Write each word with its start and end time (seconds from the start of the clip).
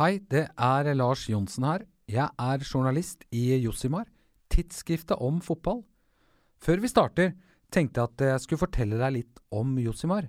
Hei, 0.00 0.16
det 0.32 0.46
er 0.56 0.86
Lars 0.96 1.26
Johnsen 1.28 1.66
her. 1.68 1.82
Jeg 2.08 2.32
er 2.40 2.62
journalist 2.64 3.26
i 3.36 3.58
Jossimar, 3.60 4.06
tidsskriftet 4.48 5.20
om 5.20 5.42
fotball. 5.44 5.82
Før 6.56 6.80
vi 6.80 6.88
starter, 6.88 7.34
tenkte 7.68 8.00
jeg 8.00 8.08
at 8.08 8.24
jeg 8.24 8.40
skulle 8.40 8.62
fortelle 8.62 8.96
deg 8.96 9.12
litt 9.18 9.44
om 9.52 9.76
Jossimar. 9.76 10.24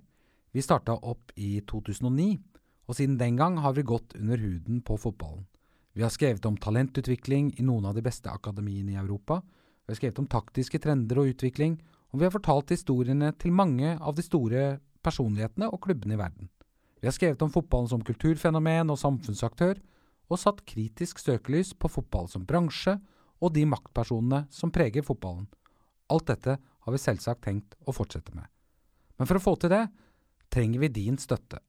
Vi 0.52 0.60
starta 0.60 0.98
opp 1.00 1.32
i 1.40 1.62
2009, 1.72 2.28
og 2.84 3.00
siden 3.00 3.16
den 3.16 3.40
gang 3.40 3.62
har 3.64 3.80
vi 3.80 3.88
gått 3.88 4.12
under 4.20 4.44
huden 4.44 4.84
på 4.84 5.00
fotballen. 5.00 5.48
Vi 5.96 6.04
har 6.04 6.12
skrevet 6.12 6.52
om 6.52 6.60
talentutvikling 6.60 7.54
i 7.56 7.64
noen 7.64 7.88
av 7.88 7.96
de 7.96 8.04
beste 8.04 8.28
akademiene 8.28 8.98
i 8.98 9.00
Europa. 9.00 9.40
Vi 9.88 9.96
har 9.96 10.04
skrevet 10.04 10.20
om 10.20 10.28
taktiske 10.36 10.84
trender 10.84 11.24
og 11.24 11.32
utvikling, 11.32 11.80
og 12.12 12.20
vi 12.20 12.28
har 12.28 12.36
fortalt 12.36 12.76
historiene 12.76 13.32
til 13.40 13.56
mange 13.56 13.96
av 13.96 14.20
de 14.20 14.28
store 14.28 14.82
personlighetene 15.00 15.72
og 15.72 15.88
klubbene 15.88 16.20
i 16.20 16.26
verden. 16.28 16.52
Vi 17.02 17.10
har 17.10 17.16
skrevet 17.16 17.42
om 17.42 17.52
fotballen 17.52 17.90
som 17.90 18.04
kulturfenomen 18.06 18.94
og 18.94 19.00
samfunnsaktør, 19.02 19.80
og 20.32 20.40
satt 20.40 20.62
kritisk 20.70 21.20
søkelys 21.20 21.74
på 21.76 21.90
fotball 21.92 22.30
som 22.32 22.46
bransje 22.48 22.94
og 23.42 23.52
de 23.56 23.66
maktpersonene 23.68 24.46
som 24.54 24.72
preger 24.72 25.04
fotballen. 25.04 25.48
Alt 26.14 26.28
dette 26.30 26.56
har 26.62 26.94
vi 26.94 27.00
selvsagt 27.02 27.44
tenkt 27.44 27.76
å 27.84 27.92
fortsette 27.96 28.36
med. 28.38 28.46
Men 29.18 29.28
for 29.28 29.36
å 29.38 29.44
få 29.44 29.56
til 29.60 29.70
det, 29.74 29.88
trenger 30.54 30.80
vi 30.84 30.90
din 30.94 31.18
støtte. 31.20 31.60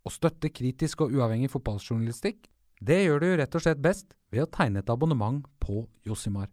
Å 0.00 0.08
støtte 0.10 0.50
kritisk 0.54 1.00
og 1.04 1.12
uavhengig 1.12 1.50
fotballjournalistikk, 1.52 2.48
det 2.80 3.04
gjør 3.04 3.20
du 3.20 3.28
rett 3.36 3.54
og 3.54 3.62
slett 3.62 3.84
best 3.84 4.14
ved 4.32 4.42
å 4.46 4.52
tegne 4.52 4.78
et 4.80 4.92
abonnement 4.92 5.44
på 5.60 5.88
Josimar. 6.08 6.48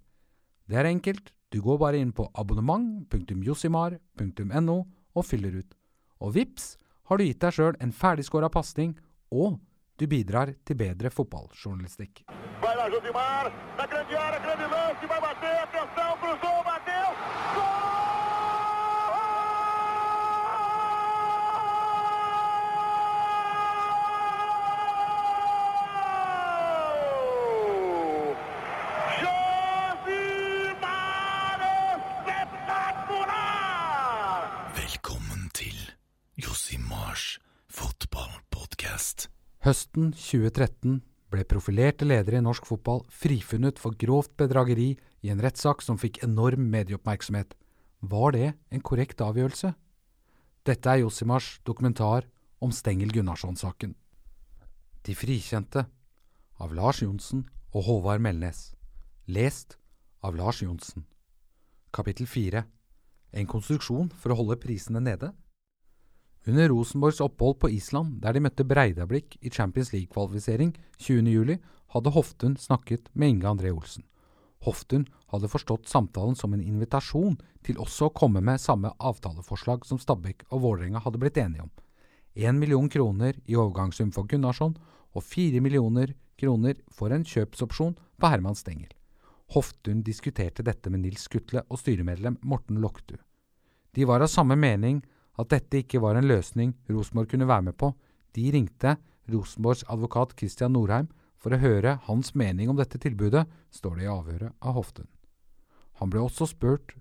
Det 0.68 0.76
er 0.76 0.86
enkelt, 0.90 1.32
du 1.54 1.62
går 1.64 1.78
bare 1.80 1.98
inn 2.04 2.12
på 2.12 2.28
abonnement.josimar.no 2.36 4.78
og 5.16 5.26
fyller 5.26 5.56
ut. 5.64 5.72
Og 6.20 6.36
vips 6.36 6.78
har 7.08 7.18
du 7.18 7.24
gitt 7.24 7.42
deg 7.42 7.56
sjøl 7.56 7.80
en 7.84 7.94
ferdigskåra 7.96 8.50
pasning, 8.52 8.96
og 9.32 9.60
du 9.98 10.06
bidrar 10.08 10.54
til 10.68 10.78
bedre 10.78 11.10
fotballjournalistikk. 11.10 12.26
Vai 12.62 12.76
lá, 12.76 12.88
Josimar, 12.92 13.52
na 13.78 13.88
grande 13.88 14.18
área, 14.18 14.40
grande 14.40 14.68
lance, 14.76 15.08
vai 15.08 15.22
bater, 15.22 15.58
atenção, 15.64 16.12
cruzou, 16.22 16.64
bateu, 16.64 17.08
gol! 17.56 17.87
Høsten 39.68 40.14
2013 40.16 41.02
ble 41.28 41.44
profilerte 41.44 42.06
ledere 42.08 42.38
i 42.40 42.44
norsk 42.46 42.70
fotball 42.70 43.02
frifunnet 43.12 43.82
for 43.84 43.98
grovt 44.00 44.32
bedrageri 44.40 44.94
i 44.96 45.32
en 45.34 45.42
rettssak 45.44 45.82
som 45.84 45.98
fikk 46.00 46.22
enorm 46.24 46.70
medieoppmerksomhet. 46.72 47.52
Var 48.00 48.32
det 48.32 48.54
en 48.72 48.84
korrekt 48.90 49.20
avgjørelse? 49.26 49.74
Dette 50.64 50.94
er 50.94 51.02
Josimars 51.02 51.58
dokumentar 51.68 52.30
om 52.64 52.72
Stengel 52.72 53.12
Gunnarsson-saken. 53.12 53.92
De 55.04 55.16
frikjente 55.20 55.84
av 56.64 56.72
Lars 56.72 57.02
Johnsen 57.04 57.44
og 57.74 57.90
Håvard 57.90 58.24
Melnes. 58.24 58.70
Lest 59.28 59.76
av 60.24 60.40
Lars 60.40 60.64
Johnsen. 60.64 61.04
Kapittel 61.92 62.32
4 62.32 62.64
En 63.36 63.52
konstruksjon 63.52 64.14
for 64.16 64.32
å 64.32 64.40
holde 64.40 64.62
prisene 64.64 65.04
nede? 65.04 65.34
Under 66.48 66.70
Rosenborgs 66.70 67.20
opphold 67.20 67.60
på 67.60 67.70
Island, 67.70 68.22
der 68.24 68.32
de 68.34 68.40
møtte 68.40 68.64
Breidablikk 68.64 69.36
i 69.44 69.50
Champions 69.52 69.92
League-kvalifisering 69.92 70.70
20.07, 70.96 71.58
hadde 71.92 72.14
Hoftun 72.16 72.56
snakket 72.56 73.10
med 73.14 73.34
Inge 73.34 73.50
André 73.50 73.72
Olsen. 73.76 74.06
Hoftun 74.64 75.04
hadde 75.34 75.50
forstått 75.52 75.90
samtalen 75.92 76.38
som 76.40 76.54
en 76.56 76.64
invitasjon 76.64 77.36
til 77.68 77.82
også 77.84 78.08
å 78.08 78.14
komme 78.16 78.40
med 78.40 78.62
samme 78.64 78.94
avtaleforslag 78.96 79.84
som 79.86 80.00
Stabæk 80.00 80.46
og 80.48 80.64
Vålerenga 80.64 81.02
hadde 81.04 81.20
blitt 81.20 81.40
enige 81.42 81.68
om. 81.68 81.74
Én 82.36 82.56
million 82.62 82.88
kroner 82.90 83.36
i 83.46 83.58
overgangssum 83.60 84.14
for 84.16 84.24
Gunnarsson 84.24 84.78
og 85.12 85.28
fire 85.28 85.60
millioner 85.60 86.16
kroner 86.40 86.80
for 86.94 87.12
en 87.12 87.28
kjøpsopsjon 87.28 87.98
på 88.22 88.32
Herman 88.32 88.56
Stengel. 88.56 88.94
Hoftun 89.52 90.00
diskuterte 90.04 90.64
dette 90.64 90.92
med 90.92 91.04
Nils 91.04 91.28
Skutle 91.28 91.66
og 91.68 91.80
styremedlem 91.84 92.40
Morten 92.44 92.80
Loktu. 92.80 93.18
De 93.92 94.08
var 94.08 94.24
av 94.24 94.32
samme 94.32 94.56
mening 94.56 95.04
at 95.38 95.52
dette 95.54 95.84
ikke 95.84 96.02
var 96.04 96.18
en 96.18 96.28
løsning 96.28 96.74
Rosenborg 96.90 97.32
kunne 97.32 97.48
være 97.50 97.70
med 97.70 97.78
på. 97.78 97.92
De 98.36 98.50
ringte 98.54 98.96
Rosenborgs 99.32 99.86
advokat 99.88 100.36
Christian 100.38 100.74
Norheim 100.74 101.10
for 101.38 101.54
å 101.54 101.62
høre 101.62 102.00
hans 102.08 102.34
mening 102.36 102.72
om 102.72 102.78
dette 102.80 103.00
tilbudet, 103.02 103.46
står 103.70 103.98
det 103.98 104.08
i 104.08 104.12
avhøret 104.12 104.56
av 104.62 104.78
Hoftun. 104.80 105.10
Han 106.02 106.12
ble 106.14 106.24
også 106.24 106.50
spurt 106.50 106.96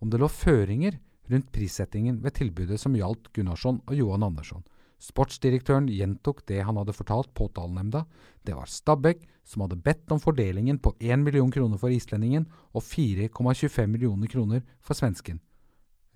om 0.00 0.10
det 0.12 0.20
lå 0.20 0.28
føringer 0.30 0.98
rundt 1.28 1.52
prissettingen 1.52 2.20
ved 2.24 2.36
tilbudet 2.38 2.78
som 2.80 2.96
gjaldt 2.96 3.32
Gunnarsson 3.36 3.80
og 3.86 3.96
Johan 3.96 4.26
Andersson. 4.28 4.64
Sportsdirektøren 4.98 5.86
gjentok 5.92 6.42
det 6.50 6.64
han 6.66 6.78
hadde 6.80 6.94
fortalt 6.96 7.30
påtalenemnda. 7.38 8.02
Det 8.42 8.56
var 8.56 8.70
Stabæk 8.70 9.22
som 9.46 9.62
hadde 9.62 9.78
bedt 9.84 10.10
om 10.12 10.20
fordelingen 10.20 10.80
på 10.82 10.94
1 10.98 11.22
million 11.22 11.52
kroner 11.54 11.78
for 11.78 11.94
islendingen 11.94 12.48
og 12.72 12.82
4,25 12.82 13.86
millioner 13.86 14.32
kroner 14.32 14.64
for 14.82 14.98
svensken. 14.98 15.38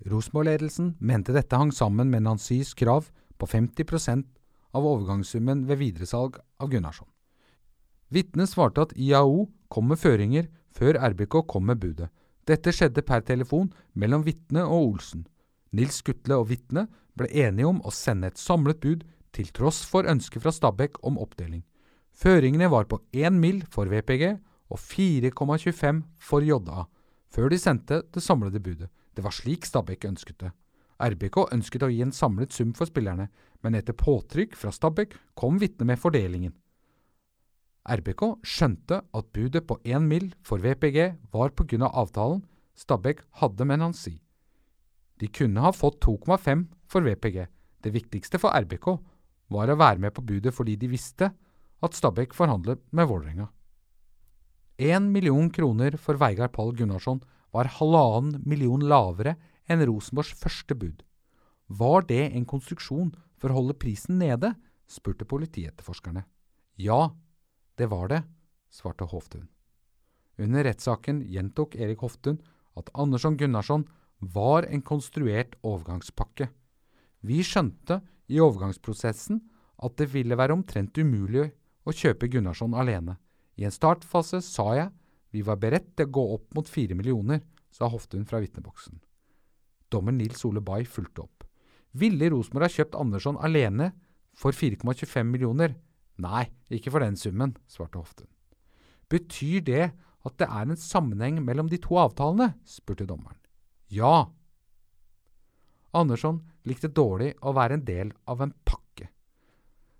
Rosenborg-ledelsen 0.07 0.95
mente 0.99 1.35
dette 1.35 1.57
hang 1.57 1.73
sammen 1.73 2.11
med 2.11 2.25
Nancys 2.27 2.75
krav 2.75 3.11
på 3.39 3.47
50% 3.47 4.25
av 4.73 4.87
overgangssummen 4.87 5.67
ved 5.69 5.81
videresalg 5.83 6.39
av 6.59 6.71
Gunnarsson. 6.73 7.09
Vitnet 8.13 8.51
svarte 8.51 8.87
at 8.87 8.97
IAO 8.97 9.47
kom 9.73 9.89
med 9.89 10.01
føringer 10.01 10.49
før 10.73 10.99
RBK 11.13 11.43
kom 11.49 11.69
med 11.69 11.81
budet. 11.81 12.11
Dette 12.49 12.73
skjedde 12.75 13.05
per 13.07 13.23
telefon 13.25 13.71
mellom 13.95 14.25
vitnet 14.27 14.67
og 14.67 14.93
Olsen. 14.93 15.27
Nils 15.73 16.01
Skutle 16.03 16.37
og 16.41 16.49
vitnet 16.51 16.91
ble 17.17 17.29
enige 17.45 17.69
om 17.69 17.81
å 17.85 17.93
sende 17.95 18.29
et 18.33 18.41
samlet 18.41 18.81
bud 18.83 19.05
til 19.33 19.49
tross 19.57 19.81
for 19.89 20.09
ønske 20.09 20.41
fra 20.43 20.53
Stabæk 20.53 20.99
om 21.07 21.21
oppdeling. 21.21 21.63
Føringene 22.13 22.69
var 22.69 22.85
på 22.85 23.01
1 23.13 23.33
mill. 23.33 23.63
for 23.71 23.87
VPG 23.87 24.39
og 24.69 24.79
4,25 24.79 26.03
for 26.19 26.41
JA, 26.41 26.85
før 27.31 27.49
de 27.49 27.59
sendte 27.59 28.03
det 28.13 28.23
samlede 28.23 28.61
budet. 28.61 28.89
Det 29.15 29.25
var 29.25 29.35
slik 29.35 29.67
Stabæk 29.69 30.05
ønsket 30.09 30.39
det. 30.41 30.53
RBK 31.03 31.53
ønsket 31.53 31.83
å 31.83 31.91
gi 31.91 32.03
en 32.05 32.15
samlet 32.15 32.53
sum 32.55 32.73
for 32.77 32.89
spillerne, 32.89 33.29
men 33.63 33.75
etter 33.75 33.97
påtrykk 33.97 34.55
fra 34.59 34.73
Stabæk 34.73 35.17
kom 35.39 35.59
vitnet 35.61 35.89
med 35.89 36.01
fordelingen. 36.01 36.55
RBK 37.83 38.23
skjønte 38.47 39.01
at 39.03 39.33
budet 39.35 39.67
på 39.67 39.81
1 39.85 40.03
mill. 40.07 40.35
for 40.43 40.59
VPG 40.59 41.19
var 41.33 41.51
grunn 41.51 41.83
av 41.83 41.95
avtalen 41.95 42.45
Stabæk 42.75 43.23
hadde 43.41 43.65
med 43.65 43.79
Nancy. 43.79 44.21
De 45.19 45.29
kunne 45.29 45.61
ha 45.61 45.73
fått 45.73 46.01
2,5 46.01 46.67
for 46.87 47.01
VPG. 47.03 47.47
Det 47.83 47.93
viktigste 47.93 48.39
for 48.39 48.51
RBK 48.51 48.99
var 49.51 49.69
å 49.69 49.77
være 49.77 49.99
med 49.99 50.15
på 50.15 50.23
budet 50.23 50.55
fordi 50.55 50.77
de 50.77 50.89
visste 50.89 51.33
at 51.83 51.95
Stabæk 51.95 52.35
forhandlet 52.35 52.81
med 52.93 53.09
Vålerenga. 53.09 53.49
Én 54.79 55.11
million 55.11 55.51
kroner 55.51 55.97
for 55.99 56.15
Veigard 56.15 56.53
Pall 56.53 56.73
Gunnarsson 56.73 57.21
var 57.53 57.71
halvannen 57.79 58.43
million 58.49 58.83
lavere 58.89 59.37
enn 59.71 59.85
Rosenborgs 59.87 60.33
første 60.37 60.77
bud. 60.77 61.03
Var 61.69 62.07
det 62.09 62.25
en 62.33 62.47
konstruksjon 62.49 63.13
for 63.41 63.53
å 63.53 63.61
holde 63.61 63.79
prisen 63.79 64.19
nede, 64.21 64.55
spurte 64.89 65.27
politietterforskerne. 65.29 66.25
Ja, 66.81 67.13
det 67.79 67.89
var 67.93 68.09
det, 68.13 68.23
svarte 68.73 69.09
Hoftun. 69.09 69.49
Under 70.41 70.65
rettssaken 70.65 71.23
gjentok 71.29 71.77
Erik 71.77 72.03
Hoftun 72.05 72.41
at 72.79 72.91
Andersson 72.97 73.37
Gunnarsson 73.37 73.85
var 74.23 74.67
en 74.69 74.83
konstruert 74.83 75.57
overgangspakke. 75.67 76.49
Vi 77.21 77.43
skjønte 77.45 78.01
i 78.33 78.41
overgangsprosessen 78.43 79.43
at 79.83 79.99
det 79.99 80.09
ville 80.13 80.39
være 80.39 80.57
omtrent 80.57 80.97
umulig 80.99 81.51
å 81.85 81.95
kjøpe 81.95 82.31
Gunnarsson 82.31 82.75
alene. 82.79 83.19
I 83.59 83.67
en 83.69 83.75
startfase 83.75 84.41
sa 84.45 84.69
jeg 84.79 84.93
vi 85.33 85.43
var 85.45 85.61
beredt 85.61 85.95
til 85.97 86.09
å 86.09 86.15
gå 86.19 86.25
opp 86.35 86.53
mot 86.57 86.69
fire 86.69 86.97
millioner, 86.99 87.41
sa 87.73 87.89
Hoftun 87.89 88.27
fra 88.29 88.43
vitneboksen. 88.43 89.01
Dommer 89.93 90.13
Nils 90.13 90.45
Ole 90.45 90.61
Bay 90.65 90.85
fulgte 90.85 91.25
opp. 91.25 91.47
Ville 91.97 92.29
Rosenborg 92.33 92.69
ha 92.69 92.73
kjøpt 92.73 92.97
Andersson 92.97 93.39
alene 93.45 93.91
for 94.37 94.57
4,25 94.57 95.29
millioner? 95.29 95.75
Nei, 96.21 96.47
ikke 96.73 96.93
for 96.93 97.05
den 97.05 97.17
summen, 97.21 97.57
svarte 97.69 98.01
Hoftun. 98.01 98.29
Betyr 99.13 99.65
det 99.65 99.85
at 100.23 100.37
det 100.39 100.49
er 100.49 100.69
en 100.69 100.79
sammenheng 100.79 101.41
mellom 101.45 101.69
de 101.69 101.81
to 101.83 101.99
avtalene? 102.01 102.53
spurte 102.69 103.09
dommeren. 103.09 103.41
Ja. 103.93 104.31
Andersson 105.93 106.41
likte 106.69 106.89
dårlig 106.89 107.35
å 107.41 107.53
være 107.57 107.77
en 107.77 107.85
del 107.85 108.13
av 108.31 108.45
en 108.45 108.55
pakke. 108.65 109.11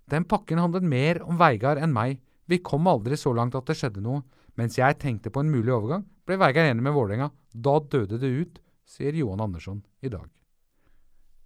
Den 0.09 0.25
pakken 0.29 0.61
handlet 0.61 0.85
mer 0.85 1.21
om 1.25 1.37
Veigard 1.41 1.81
enn 1.81 1.93
meg. 1.93 2.21
Vi 2.49 2.61
kom 2.65 2.87
aldri 2.89 3.17
så 3.19 3.33
langt 3.35 3.55
at 3.55 3.69
det 3.69 3.77
skjedde 3.79 4.01
noe. 4.03 4.23
Mens 4.59 4.77
jeg 4.77 4.99
tenkte 5.01 5.31
på 5.33 5.41
en 5.41 5.51
mulig 5.51 5.73
overgang, 5.73 6.05
ble 6.27 6.37
Veigard 6.39 6.69
enig 6.69 6.85
med 6.85 6.93
Vålerenga. 6.95 7.31
Da 7.53 7.79
døde 7.79 8.19
det 8.21 8.29
ut, 8.29 8.59
sier 8.85 9.15
Johan 9.17 9.41
Andersson 9.41 9.81
i 10.01 10.11
dag. 10.13 10.27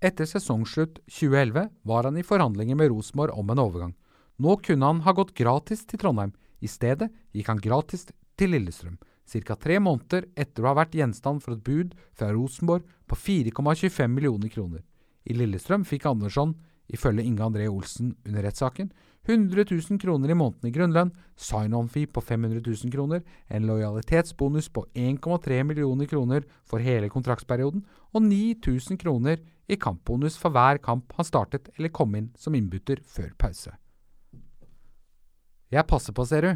Etter 0.04 0.28
sesongslutt 0.30 1.00
2011 1.10 1.70
var 1.90 2.06
han 2.06 2.20
i 2.20 2.26
forhandlinger 2.26 2.78
med 2.78 2.92
Rosenborg 2.92 3.34
om 3.34 3.50
en 3.50 3.62
overgang. 3.64 3.94
Nå 4.38 4.60
kunne 4.62 4.86
han 4.86 5.02
ha 5.08 5.14
gått 5.18 5.34
gratis 5.38 5.86
til 5.90 6.00
Trondheim. 6.02 6.36
I 6.62 6.70
stedet 6.70 7.10
gikk 7.34 7.50
han 7.50 7.62
gratis 7.62 8.06
til 8.38 8.54
Lillestrøm, 8.54 8.98
ca. 9.28 9.56
tre 9.58 9.80
måneder 9.82 10.28
etter 10.38 10.64
å 10.64 10.72
ha 10.72 10.78
vært 10.78 10.96
gjenstand 10.98 11.42
for 11.42 11.56
et 11.56 11.64
bud 11.66 11.96
fra 12.14 12.30
Rosenborg 12.34 12.86
på 13.10 13.18
4,25 13.18 14.14
millioner 14.14 14.54
kroner. 14.54 14.84
I 15.26 15.34
Lillestrøm 15.34 15.86
fikk 15.86 16.06
Andersson, 16.06 16.54
ifølge 16.88 17.26
Inge 17.26 17.44
André 17.44 17.68
Olsen 17.68 18.14
under 18.26 18.46
rettssaken, 18.46 18.92
100 19.28 19.66
000 19.70 20.00
kroner 20.00 20.32
i 20.32 20.38
måneden 20.38 20.70
i 20.70 20.72
grunnlønn, 20.72 21.12
sign-on-fee 21.36 22.08
på 22.08 22.22
500 22.24 22.62
000 22.64 22.92
kroner, 22.94 23.24
en 23.52 23.68
lojalitetsbonus 23.68 24.70
på 24.72 24.86
1,3 24.96 25.64
millioner 25.68 26.08
kroner 26.08 26.48
for 26.64 26.80
hele 26.80 27.10
kontraktsperioden 27.12 27.84
og 28.14 28.24
9000 28.24 29.02
kroner 29.02 29.44
i 29.68 29.76
kampbonus 29.76 30.38
for 30.40 30.56
hver 30.56 30.80
kamp 30.80 31.12
han 31.18 31.28
startet 31.28 31.68
eller 31.76 31.92
kom 31.92 32.16
inn 32.16 32.32
som 32.40 32.56
innbytter 32.56 33.04
før 33.04 33.34
pause. 33.38 33.76
Jeg 35.68 35.84
passer 35.88 36.16
på, 36.16 36.24
ser 36.24 36.48
du. 36.48 36.54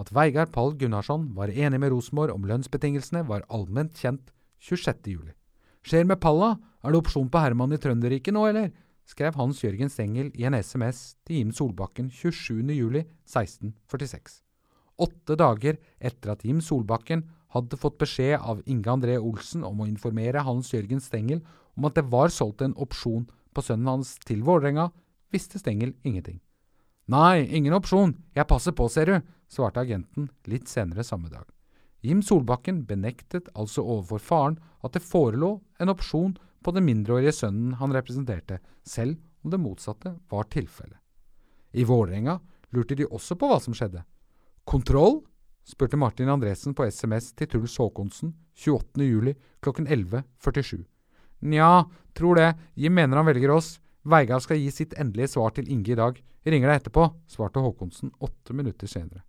At 0.00 0.08
Veigard 0.16 0.52
Pall 0.54 0.72
Gunnarsson 0.80 1.28
var 1.36 1.52
enig 1.52 1.80
med 1.80 1.92
Rosenborg 1.92 2.32
om 2.32 2.46
lønnsbetingelsene, 2.48 3.26
var 3.28 3.44
allment 3.52 3.98
kjent 4.00 4.32
26. 4.64 5.12
juli. 5.12 5.34
Skjer 5.84 6.06
med 6.08 6.20
Palla, 6.22 6.54
er 6.80 6.94
det 6.94 7.02
opsjon 7.02 7.28
på 7.28 7.42
Herman 7.42 7.74
i 7.74 7.80
Trønderriket 7.82 8.32
nå, 8.32 8.46
eller? 8.48 8.70
Skrev 9.12 9.36
Hans 9.36 9.60
Jørgen 9.60 9.92
Stengel 9.92 10.30
i 10.38 10.46
en 10.48 10.56
SMS 10.56 11.12
til 11.26 11.42
Jim 11.42 11.52
Solbakken 11.52 12.08
27. 12.10 12.64
juli 12.72 13.04
1646. 13.28 14.40
Åtte 15.02 15.36
dager 15.36 15.78
etter 16.00 16.32
at 16.34 16.44
Jim 16.46 16.60
Solbakken 16.64 17.26
hadde 17.52 17.78
fått 17.80 17.98
beskjed 18.00 18.38
av 18.40 18.62
Inge 18.70 18.92
André 18.92 19.18
Olsen 19.20 19.64
om 19.66 19.82
å 19.82 19.88
informere 19.88 20.44
Hans 20.46 20.72
Jørgen 20.72 21.02
Stengel 21.04 21.42
om 21.76 21.88
at 21.88 21.96
det 21.98 22.06
var 22.12 22.32
solgt 22.32 22.64
en 22.64 22.76
opsjon 22.80 23.26
på 23.52 23.64
sønnen 23.64 23.90
hans 23.90 24.14
til 24.24 24.44
Vålerenga, 24.46 24.88
visste 25.32 25.60
Stengel 25.60 25.92
ingenting. 26.04 26.40
Nei, 27.12 27.44
ingen 27.50 27.74
opsjon, 27.76 28.14
jeg 28.36 28.48
passer 28.48 28.72
på, 28.76 28.86
ser 28.88 29.10
du, 29.10 29.32
svarte 29.52 29.82
agenten 29.82 30.30
litt 30.48 30.70
senere 30.70 31.04
samme 31.04 31.28
dag. 31.32 31.44
Jim 32.02 32.22
Solbakken 32.24 32.82
benektet 32.88 33.50
altså 33.52 33.84
overfor 33.84 34.22
faren 34.22 34.56
at 34.82 34.96
det 34.96 35.04
forelå 35.04 35.58
en 35.82 35.92
opsjon 35.92 36.32
på 36.62 36.74
den 36.74 36.86
mindreårige 36.86 37.34
sønnen 37.36 37.76
han 37.80 37.94
representerte, 37.94 38.60
selv 38.82 39.18
om 39.42 39.50
det 39.50 39.60
motsatte 39.60 40.14
var 40.30 40.48
tilfellet. 40.52 40.98
I 41.72 41.84
Vålerenga 41.88 42.38
lurte 42.70 42.96
de 42.96 43.08
også 43.08 43.36
på 43.38 43.48
hva 43.48 43.60
som 43.62 43.76
skjedde. 43.76 44.04
Kontroll? 44.64 45.22
spurte 45.64 45.96
Martin 45.96 46.28
Andresen 46.28 46.74
på 46.74 46.84
SMS 46.90 47.32
til 47.38 47.48
Truls 47.48 47.76
Håkonsen 47.78 48.32
28. 48.58 49.04
juli 49.06 49.34
klokken 49.62 49.86
11.47. 49.86 50.82
Nja, 51.42 51.84
tror 52.14 52.38
det, 52.38 52.48
Jim 52.74 52.94
mener 52.94 53.16
han 53.16 53.26
velger 53.26 53.54
oss. 53.54 53.76
Veigard 54.02 54.42
skal 54.42 54.58
gi 54.58 54.70
sitt 54.74 54.94
endelige 54.98 55.34
svar 55.34 55.54
til 55.54 55.70
Inge 55.70 55.94
i 55.94 55.98
dag. 55.98 56.18
Ringer 56.42 56.70
deg 56.70 56.80
etterpå, 56.82 57.06
svarte 57.30 57.62
Håkonsen 57.62 58.10
åtte 58.18 58.54
minutter 58.54 58.90
senere. 58.90 59.22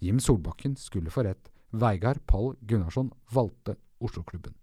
Jim 0.00 0.20
Solbakken 0.20 0.76
skulle 0.80 1.12
få 1.12 1.24
rett. 1.28 1.50
Veigard 1.76 2.24
Pall 2.28 2.54
Gunnarsson 2.60 3.12
valgte 3.32 3.76
Oslo-klubben. 4.00 4.56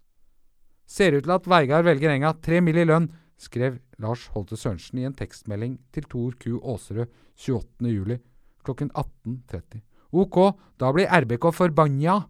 Ser 0.86 1.16
ut 1.16 1.24
til 1.24 1.34
at 1.34 1.48
Veigard 1.48 1.86
velger 1.86 2.12
enga, 2.12 2.34
tre 2.44 2.60
mill. 2.60 2.78
i 2.78 2.84
lønn, 2.84 3.08
skrev 3.40 3.78
Lars 3.98 4.28
Holte 4.34 4.56
Sørensen 4.56 5.00
i 5.00 5.06
en 5.08 5.16
tekstmelding 5.16 5.78
til 5.92 6.04
Tor 6.10 6.36
Q. 6.38 6.60
Aasrød 6.60 7.06
28. 7.34 7.90
juli 7.90 8.18
klokken 8.64 8.90
18.30. 8.96 9.82
Ok, 10.14 10.38
da 10.78 10.92
blir 10.94 11.10
RBK 11.10 11.50
forbanna, 11.52 12.20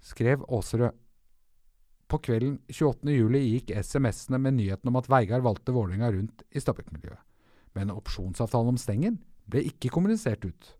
skrev 0.00 0.44
Aasrød. 0.48 0.94
På 2.10 2.18
kvelden 2.18 2.58
28. 2.66 3.12
juli 3.14 3.40
gikk 3.52 3.70
SMS-ene 3.78 4.40
med 4.42 4.56
nyheten 4.58 4.90
om 4.90 4.98
at 4.98 5.08
Veigard 5.10 5.44
valgte 5.46 5.74
Vålerenga 5.74 6.10
rundt 6.10 6.42
i 6.50 6.62
Stabæk-miljøet. 6.62 7.22
Men 7.78 7.92
opsjonsavtalen 7.94 8.72
om 8.74 8.80
Stengel 8.80 9.20
ble 9.50 9.62
ikke 9.68 9.92
kommunisert 9.94 10.42
ut. 10.44 10.72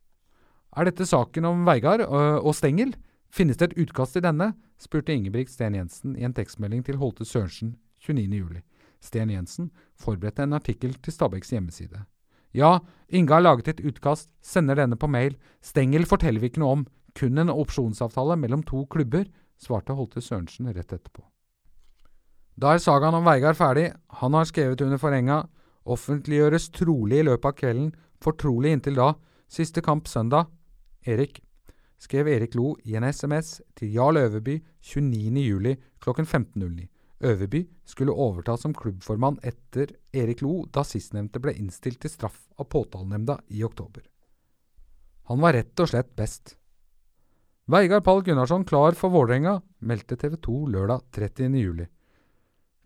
Er 0.74 0.86
dette 0.90 1.06
saken 1.06 1.46
om 1.46 1.62
Veigard 1.66 2.02
og 2.02 2.50
Stengel? 2.58 2.96
Finnes 3.30 3.56
det 3.56 3.70
et 3.70 3.78
utkast 3.86 4.16
til 4.16 4.24
denne? 4.26 4.52
spurte 4.80 5.14
Ingebrigt 5.14 5.52
Sten 5.52 5.76
Jensen 5.78 6.16
i 6.18 6.24
en 6.26 6.34
tekstmelding 6.34 6.82
til 6.84 6.98
Holte 6.98 7.24
Sørensen 7.24 7.76
29.07. 8.02 8.62
Sten 9.00 9.30
Jensen 9.30 9.70
forberedte 9.96 10.42
en 10.42 10.56
artikkel 10.58 10.96
til 10.98 11.14
Stabæks 11.14 11.52
hjemmeside. 11.54 12.04
Ja, 12.52 12.78
Inge 13.08 13.32
har 13.32 13.40
laget 13.40 13.68
et 13.68 13.80
utkast, 13.86 14.28
sender 14.42 14.74
denne 14.74 14.96
på 14.96 15.06
mail. 15.06 15.36
Stengel 15.62 16.06
forteller 16.06 16.40
vi 16.40 16.50
ikke 16.50 16.62
noe 16.62 16.80
om, 16.80 16.86
kun 17.14 17.38
en 17.38 17.52
opsjonsavtale 17.52 18.36
mellom 18.36 18.64
to 18.66 18.84
klubber, 18.90 19.28
svarte 19.60 19.94
Holte 19.94 20.20
Sørensen 20.20 20.66
rett 20.74 20.92
etterpå. 20.92 21.22
Da 22.60 22.74
er 22.74 22.82
sagaen 22.82 23.14
om 23.14 23.24
Veigard 23.24 23.56
ferdig, 23.56 23.92
han 24.20 24.34
har 24.34 24.48
skrevet 24.48 24.82
under 24.84 24.98
forhenga, 24.98 25.44
offentliggjøres 25.86 26.68
trolig 26.74 27.22
i 27.22 27.28
løpet 27.30 27.46
av 27.46 27.56
kvelden, 27.62 27.92
fortrolig 28.20 28.74
inntil 28.74 28.98
da, 28.98 29.12
siste 29.48 29.80
kamp 29.84 30.10
søndag, 30.10 30.50
Erik 31.06 31.40
skrev 32.00 32.28
Erik 32.28 32.54
Lo 32.56 32.74
i 32.84 32.96
en 32.96 33.04
SMS 33.04 33.60
til 33.76 33.92
Jarl 33.94 34.16
Øverby 34.16 34.56
29.07. 34.82 35.76
kl 36.00 36.10
15.09. 36.10 36.86
Øverby 37.20 37.66
skulle 37.84 38.16
overta 38.16 38.56
som 38.56 38.72
klubbformann 38.74 39.36
etter 39.44 39.92
Erik 40.16 40.40
Lo 40.40 40.64
da 40.72 40.84
sistnevnte 40.86 41.42
ble 41.42 41.52
innstilt 41.60 42.00
til 42.00 42.12
straff 42.12 42.46
av 42.56 42.70
påtalenemnda 42.72 43.36
i 43.52 43.64
oktober. 43.64 44.02
Han 45.28 45.42
var 45.44 45.54
rett 45.54 45.80
og 45.84 45.90
slett 45.92 46.14
best. 46.16 46.56
Veigard 47.70 48.02
Pall 48.02 48.24
Gunnarsson 48.26 48.64
klar 48.64 48.96
for 48.98 49.12
Vålerenga, 49.12 49.60
meldte 49.84 50.16
TV 50.18 50.40
2 50.40 50.56
lørdag 50.72 51.04
30.07. 51.14 51.84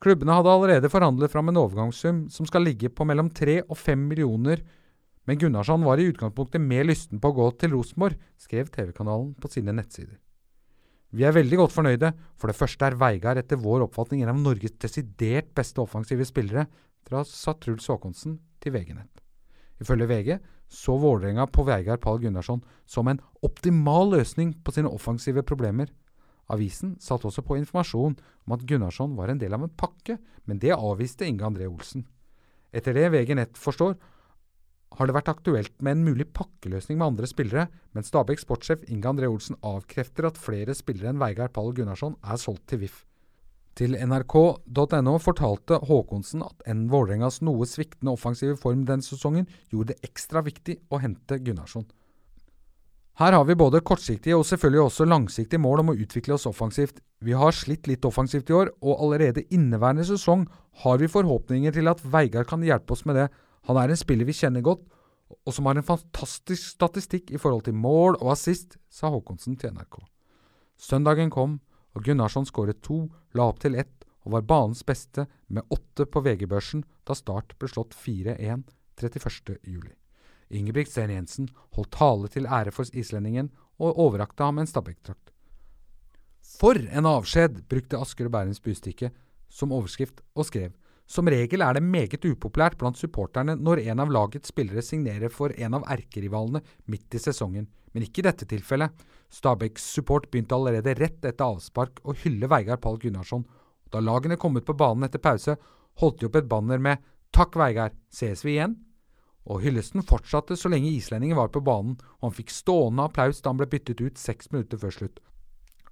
Klubbene 0.03 0.35
hadde 0.37 0.53
allerede 0.53 0.91
forhandlet 0.93 1.33
fram 1.33 1.49
en 1.49 1.61
overgangssum 1.63 2.25
som 2.29 2.45
skal 2.45 2.67
ligge 2.67 2.91
på 2.91 3.07
mellom 3.09 3.31
tre 3.33 3.63
og 3.63 3.79
fem 3.79 4.03
millioner 4.11 4.59
kroner 4.59 4.83
men 5.25 5.41
Gunnarsson 5.41 5.85
var 5.87 6.01
i 6.01 6.11
utgangspunktet 6.11 6.61
mer 6.61 6.85
lysten 6.85 7.21
på 7.21 7.33
å 7.33 7.37
gå 7.39 7.49
til 7.61 7.73
Rosenborg, 7.73 8.19
skrev 8.41 8.69
TV-kanalen 8.73 9.33
på 9.41 9.51
sine 9.53 9.73
nettsider. 9.73 10.19
Vi 11.15 11.23
er 11.23 11.35
veldig 11.35 11.61
godt 11.61 11.75
fornøyde. 11.75 12.11
For 12.41 12.51
det 12.51 12.59
første 12.59 12.89
er 12.89 12.97
Veigard 12.99 13.39
etter 13.39 13.61
vår 13.61 13.87
oppfatning 13.87 14.25
en 14.25 14.33
av 14.33 14.41
Norges 14.41 14.75
desidert 14.83 15.53
beste 15.55 15.81
offensive 15.83 16.27
spillere, 16.27 16.67
sa 17.29 17.55
Truls 17.61 17.87
Håkonsen 17.87 18.39
til 18.65 18.75
VG-nett. 18.75 19.21
Ifølge 19.83 20.09
VG 20.11 20.31
så 20.75 20.97
Vålerenga 20.99 21.47
på 21.53 21.63
Veigard 21.69 22.01
Pall 22.03 22.19
Gunnarsson 22.23 22.63
som 22.89 23.09
en 23.09 23.21
optimal 23.47 24.11
løsning 24.17 24.55
på 24.65 24.75
sine 24.75 24.91
offensive 24.91 25.45
problemer. 25.47 25.93
Avisen 26.51 26.97
satt 27.01 27.25
også 27.25 27.45
på 27.47 27.59
informasjon 27.61 28.17
om 28.17 28.57
at 28.57 28.65
Gunnarsson 28.67 29.15
var 29.17 29.31
en 29.31 29.41
del 29.41 29.55
av 29.55 29.65
en 29.65 29.73
pakke, 29.73 30.19
men 30.45 30.61
det 30.61 30.75
avviste 30.75 31.29
Inge 31.29 31.47
André 31.47 31.69
Olsen. 31.71 32.09
Etter 32.75 32.97
det 32.97 33.13
VG 33.15 33.37
Nett 33.39 33.61
forstår, 33.61 33.95
har 34.99 35.09
det 35.09 35.15
vært 35.17 35.31
aktuelt 35.33 35.75
med 35.83 35.97
en 35.97 36.05
mulig 36.07 36.29
pakkeløsning 36.37 37.01
med 37.01 37.07
andre 37.07 37.31
spillere, 37.31 37.67
men 37.95 38.07
Stabæk 38.07 38.43
sportssjef 38.43 38.85
Inge 38.89 39.11
André 39.11 39.31
Olsen 39.31 39.59
avkrefter 39.67 40.29
at 40.29 40.39
flere 40.41 40.77
spillere 40.77 41.11
enn 41.11 41.21
Veigard 41.23 41.55
Pall 41.55 41.75
Gunnarsson 41.75 42.15
er 42.23 42.39
solgt 42.41 42.69
til 42.71 42.85
VIF. 42.85 43.03
Til 43.75 43.97
nrk.no 43.99 45.17
fortalte 45.19 45.81
Håkonsen 45.89 46.45
at 46.47 46.63
enn 46.71 46.87
Vålerengas 46.93 47.41
noe 47.43 47.67
sviktende 47.67 48.15
offensive 48.15 48.55
form 48.61 48.85
denne 48.87 49.03
sesongen 49.03 49.49
gjorde 49.73 49.95
det 49.95 50.11
ekstra 50.11 50.45
viktig 50.47 50.79
å 50.95 51.03
hente 51.03 51.41
Gunnarsson. 51.43 51.87
Her 53.19 53.35
har 53.35 53.45
vi 53.47 53.55
både 53.55 53.83
kortsiktige 53.87 54.35
og 54.35 54.47
selvfølgelig 54.47 54.81
også 54.89 55.05
langsiktige 55.07 55.63
mål 55.63 55.85
om 55.85 55.93
å 55.93 55.97
utvikle 56.03 56.35
oss 56.35 56.49
offensivt. 56.51 56.97
Vi 57.23 57.35
har 57.39 57.55
slitt 57.55 57.87
litt 57.87 58.07
offensivt 58.07 58.51
i 58.51 58.57
år, 58.59 58.73
og 58.83 59.05
allerede 59.05 59.45
inneværende 59.55 60.07
sesong 60.07 60.49
har 60.83 60.99
vi 60.99 61.11
forhåpninger 61.11 61.75
til 61.77 61.91
at 61.91 62.03
Veigard 62.03 62.49
kan 62.51 62.63
hjelpe 62.67 62.95
oss 62.95 63.05
med 63.07 63.19
det, 63.21 63.29
han 63.69 63.81
er 63.81 63.93
en 63.93 64.01
spiller 64.01 64.29
vi 64.29 64.37
kjenner 64.37 64.65
godt, 64.65 64.83
og 65.45 65.55
som 65.57 65.67
har 65.69 65.79
en 65.79 65.87
fantastisk 65.87 66.75
statistikk 66.77 67.33
i 67.33 67.41
forhold 67.41 67.65
til 67.67 67.77
mål 67.77 68.19
og 68.21 68.35
assist, 68.35 68.77
sa 68.93 69.11
Håkonsen 69.13 69.57
til 69.61 69.73
NRK. 69.75 70.03
Søndagen 70.77 71.33
kom, 71.33 71.59
og 71.95 72.05
Gunnarsson 72.05 72.47
skåret 72.47 72.83
to, 72.85 73.07
la 73.35 73.49
opp 73.49 73.61
til 73.63 73.79
ett 73.79 74.05
og 74.25 74.35
var 74.37 74.47
banens 74.49 74.83
beste 74.87 75.27
med 75.53 75.67
åtte 75.73 76.07
på 76.09 76.23
VG-børsen 76.25 76.85
da 77.07 77.17
Start 77.17 77.55
ble 77.61 77.69
slått 77.71 77.95
4-1 77.97 78.65
31. 79.01 79.59
juli. 79.63 79.93
Ingebrigt 80.55 80.97
Jensen 80.97 81.49
holdt 81.75 81.93
tale 81.97 82.29
til 82.29 82.47
ære 82.47 82.73
for 82.73 82.89
islendingen 82.95 83.51
og 83.81 83.99
overrakte 83.99 84.45
ham 84.45 84.59
en 84.59 84.71
Stabæk-drakt. 84.71 85.33
For 86.45 86.77
en 86.77 87.09
avskjed! 87.09 87.65
brukte 87.69 87.99
Asker 87.99 88.29
og 88.29 88.35
Bærums 88.37 88.61
Bustikke 88.61 89.11
som 89.51 89.73
overskrift 89.73 90.21
og 90.35 90.47
skrev 90.47 90.73
som 91.07 91.29
regel 91.29 91.63
er 91.63 91.77
det 91.77 91.85
meget 91.85 92.25
upopulært 92.25 92.79
blant 92.81 92.97
supporterne 92.97 93.57
når 93.61 93.83
en 93.85 94.01
av 94.05 94.13
lagets 94.13 94.51
spillere 94.53 94.83
signerer 94.83 95.33
for 95.33 95.53
en 95.57 95.77
av 95.77 95.85
erkerivalene 95.93 96.63
midt 96.91 97.15
i 97.15 97.21
sesongen, 97.21 97.67
men 97.93 98.07
ikke 98.07 98.23
i 98.23 98.27
dette 98.29 98.49
tilfellet. 98.49 98.93
Stabæks 99.35 99.85
support 99.97 100.31
begynte 100.31 100.57
allerede 100.57 100.97
rett 100.97 101.21
etter 101.25 101.45
avspark 101.45 102.01
å 102.05 102.15
hylle 102.25 102.49
Veigard 102.51 102.81
Pall 102.83 102.99
Gunnarsson. 103.03 103.45
Da 103.93 104.01
lagene 104.01 104.39
kom 104.41 104.57
ut 104.57 104.67
på 104.67 104.77
banen 104.79 105.07
etter 105.07 105.23
pause, 105.23 105.59
holdt 106.01 106.21
de 106.21 106.31
opp 106.31 106.41
et 106.41 106.49
banner 106.49 106.79
med 106.79 106.99
'Takk, 107.35 107.57
Veigard, 107.59 107.95
ses 108.11 108.45
vi 108.45 108.57
igjen?' 108.57 108.79
Og 109.45 109.61
hyllesten 109.61 110.03
fortsatte 110.03 110.57
så 110.57 110.71
lenge 110.73 110.89
islendingen 110.89 111.37
var 111.37 111.51
på 111.53 111.61
banen, 111.61 111.99
og 112.23 112.31
han 112.31 112.37
fikk 112.39 112.51
stående 112.51 113.05
applaus 113.05 113.43
da 113.43 113.51
han 113.51 113.59
ble 113.61 113.69
byttet 113.69 114.01
ut 114.01 114.17
seks 114.19 114.51
minutter 114.53 114.81
før 114.81 114.91
slutt. 114.91 115.21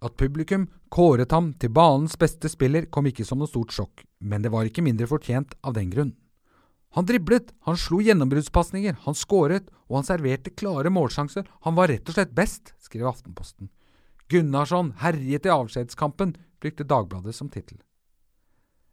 At 0.03 0.17
publikum 0.19 0.67
kåret 0.91 1.31
ham 1.31 1.53
til 1.63 1.71
banens 1.71 2.17
beste 2.19 2.51
spiller, 2.51 2.89
kom 2.91 3.07
ikke 3.07 3.27
som 3.27 3.39
noe 3.39 3.51
stort 3.51 3.75
sjokk, 3.75 4.03
men 4.19 4.43
det 4.43 4.51
var 4.51 4.67
ikke 4.67 4.83
mindre 4.83 5.07
fortjent 5.11 5.55
av 5.63 5.77
den 5.79 5.93
grunn. 5.93 6.17
Han 6.93 7.07
driblet, 7.09 7.55
han 7.65 7.79
slo 7.81 8.03
gjennombruddspasninger, 8.05 8.99
han 9.07 9.17
skåret, 9.17 9.71
og 9.89 10.01
han 10.01 10.09
serverte 10.09 10.53
klare 10.53 10.93
målsjanser. 10.93 11.47
Han 11.65 11.77
var 11.79 11.89
rett 11.89 12.09
og 12.11 12.19
slett 12.19 12.35
best, 12.37 12.75
skrev 12.83 13.09
Aftenposten. 13.09 13.71
Gunnarsson 14.29 14.93
herjet 15.01 15.49
i 15.49 15.53
avskjedskampen, 15.53 16.35
brukte 16.61 16.87
Dagbladet 16.89 17.35
som 17.37 17.49
tittel. 17.53 17.81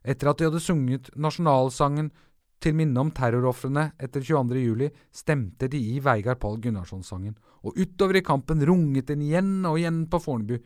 Etter 0.03 0.31
at 0.31 0.39
de 0.39 0.47
hadde 0.47 0.63
sunget 0.63 1.11
nasjonalsangen 1.19 2.09
til 2.63 2.75
minne 2.75 3.03
om 3.03 3.11
terrorofrene 3.15 3.89
etter 3.99 4.23
22. 4.23 4.63
juli, 4.63 4.89
stemte 5.11 5.67
de 5.71 5.79
i 5.93 5.99
Veigard 6.03 6.39
Pall 6.39 6.59
Gunnarsson-sangen, 6.63 7.35
og 7.63 7.75
utover 7.75 8.19
i 8.19 8.23
kampen 8.25 8.63
runget 8.67 9.11
den 9.11 9.23
igjen 9.27 9.67
og 9.67 9.79
igjen 9.79 10.05
på 10.11 10.21
Fornebu. 10.23 10.59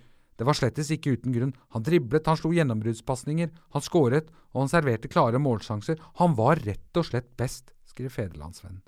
Det 0.44 0.50
var 0.50 0.58
slettes 0.60 0.90
ikke 0.92 1.14
uten 1.16 1.32
grunn. 1.32 1.52
Han 1.72 1.86
driblet, 1.88 2.26
han 2.28 2.36
slo 2.36 2.50
gjennombruddspasninger, 2.52 3.52
han 3.72 3.84
skåret, 3.86 4.26
og 4.52 4.66
han 4.66 4.72
serverte 4.74 5.08
klare 5.08 5.40
målsjanser. 5.40 6.02
Han 6.20 6.34
var 6.36 6.60
rett 6.66 7.00
og 7.00 7.06
slett 7.08 7.30
best, 7.40 7.72
skrev 7.88 8.12
Federlandsvennen. 8.12 8.82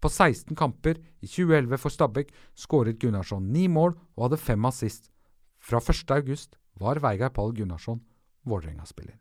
På 0.00 0.08
16 0.08 0.56
kamper 0.56 0.96
i 1.20 1.28
2011 1.28 1.82
for 1.82 1.92
Stabæk 1.92 2.32
skåret 2.56 2.96
Gunnarsson 2.96 3.52
ni 3.52 3.66
mål 3.68 3.92
og 4.16 4.24
hadde 4.24 4.40
fem 4.40 4.64
assist. 4.64 5.10
Fra 5.60 5.82
1. 5.84 6.16
august 6.16 6.56
var 6.80 7.02
Veigar 7.04 7.34
Pall 7.36 7.52
Gunnarsson 7.60 8.00
Vålerenga-spiller. 8.48 9.20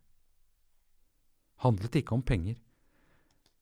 Handlet 1.68 2.00
ikke 2.00 2.16
om 2.16 2.24
penger. 2.24 2.56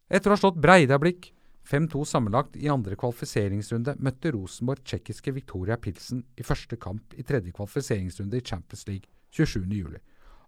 Etter 0.05 0.29
å 0.29 0.37
ha 0.37 0.43
slått 0.43 0.61
Breidablikk 0.61 1.31
5-2 1.67 2.05
sammenlagt 2.05 2.55
i 2.57 2.69
andre 2.71 2.95
kvalifiseringsrunde 2.97 3.95
møtte 4.01 4.31
Rosenborg 4.33 4.81
tsjekkiske 4.83 5.33
Victoria 5.35 5.77
Pilsen 5.77 6.23
i 6.39 6.45
første 6.45 6.79
kamp 6.81 7.13
i 7.13 7.25
tredje 7.25 7.53
kvalifiseringsrunde 7.53 8.39
i 8.39 8.45
Champions 8.45 8.87
League 8.87 9.11
27.07. 9.35 9.99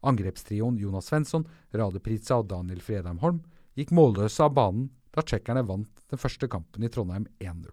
Angrepstrioen 0.01 0.80
Jonas 0.82 1.12
Svensson, 1.12 1.46
Rade 1.77 2.01
Priza 2.01 2.39
og 2.41 2.50
Daniel 2.50 2.82
Fredheim 2.82 3.22
Holm 3.22 3.44
gikk 3.77 3.94
målløse 3.94 4.41
av 4.44 4.56
banen 4.58 4.89
da 5.13 5.22
tsjekkerne 5.22 5.63
vant 5.68 6.03
den 6.10 6.22
første 6.22 6.50
kampen 6.50 6.88
i 6.88 6.89
Trondheim 6.89 7.27
1-0. 7.39 7.70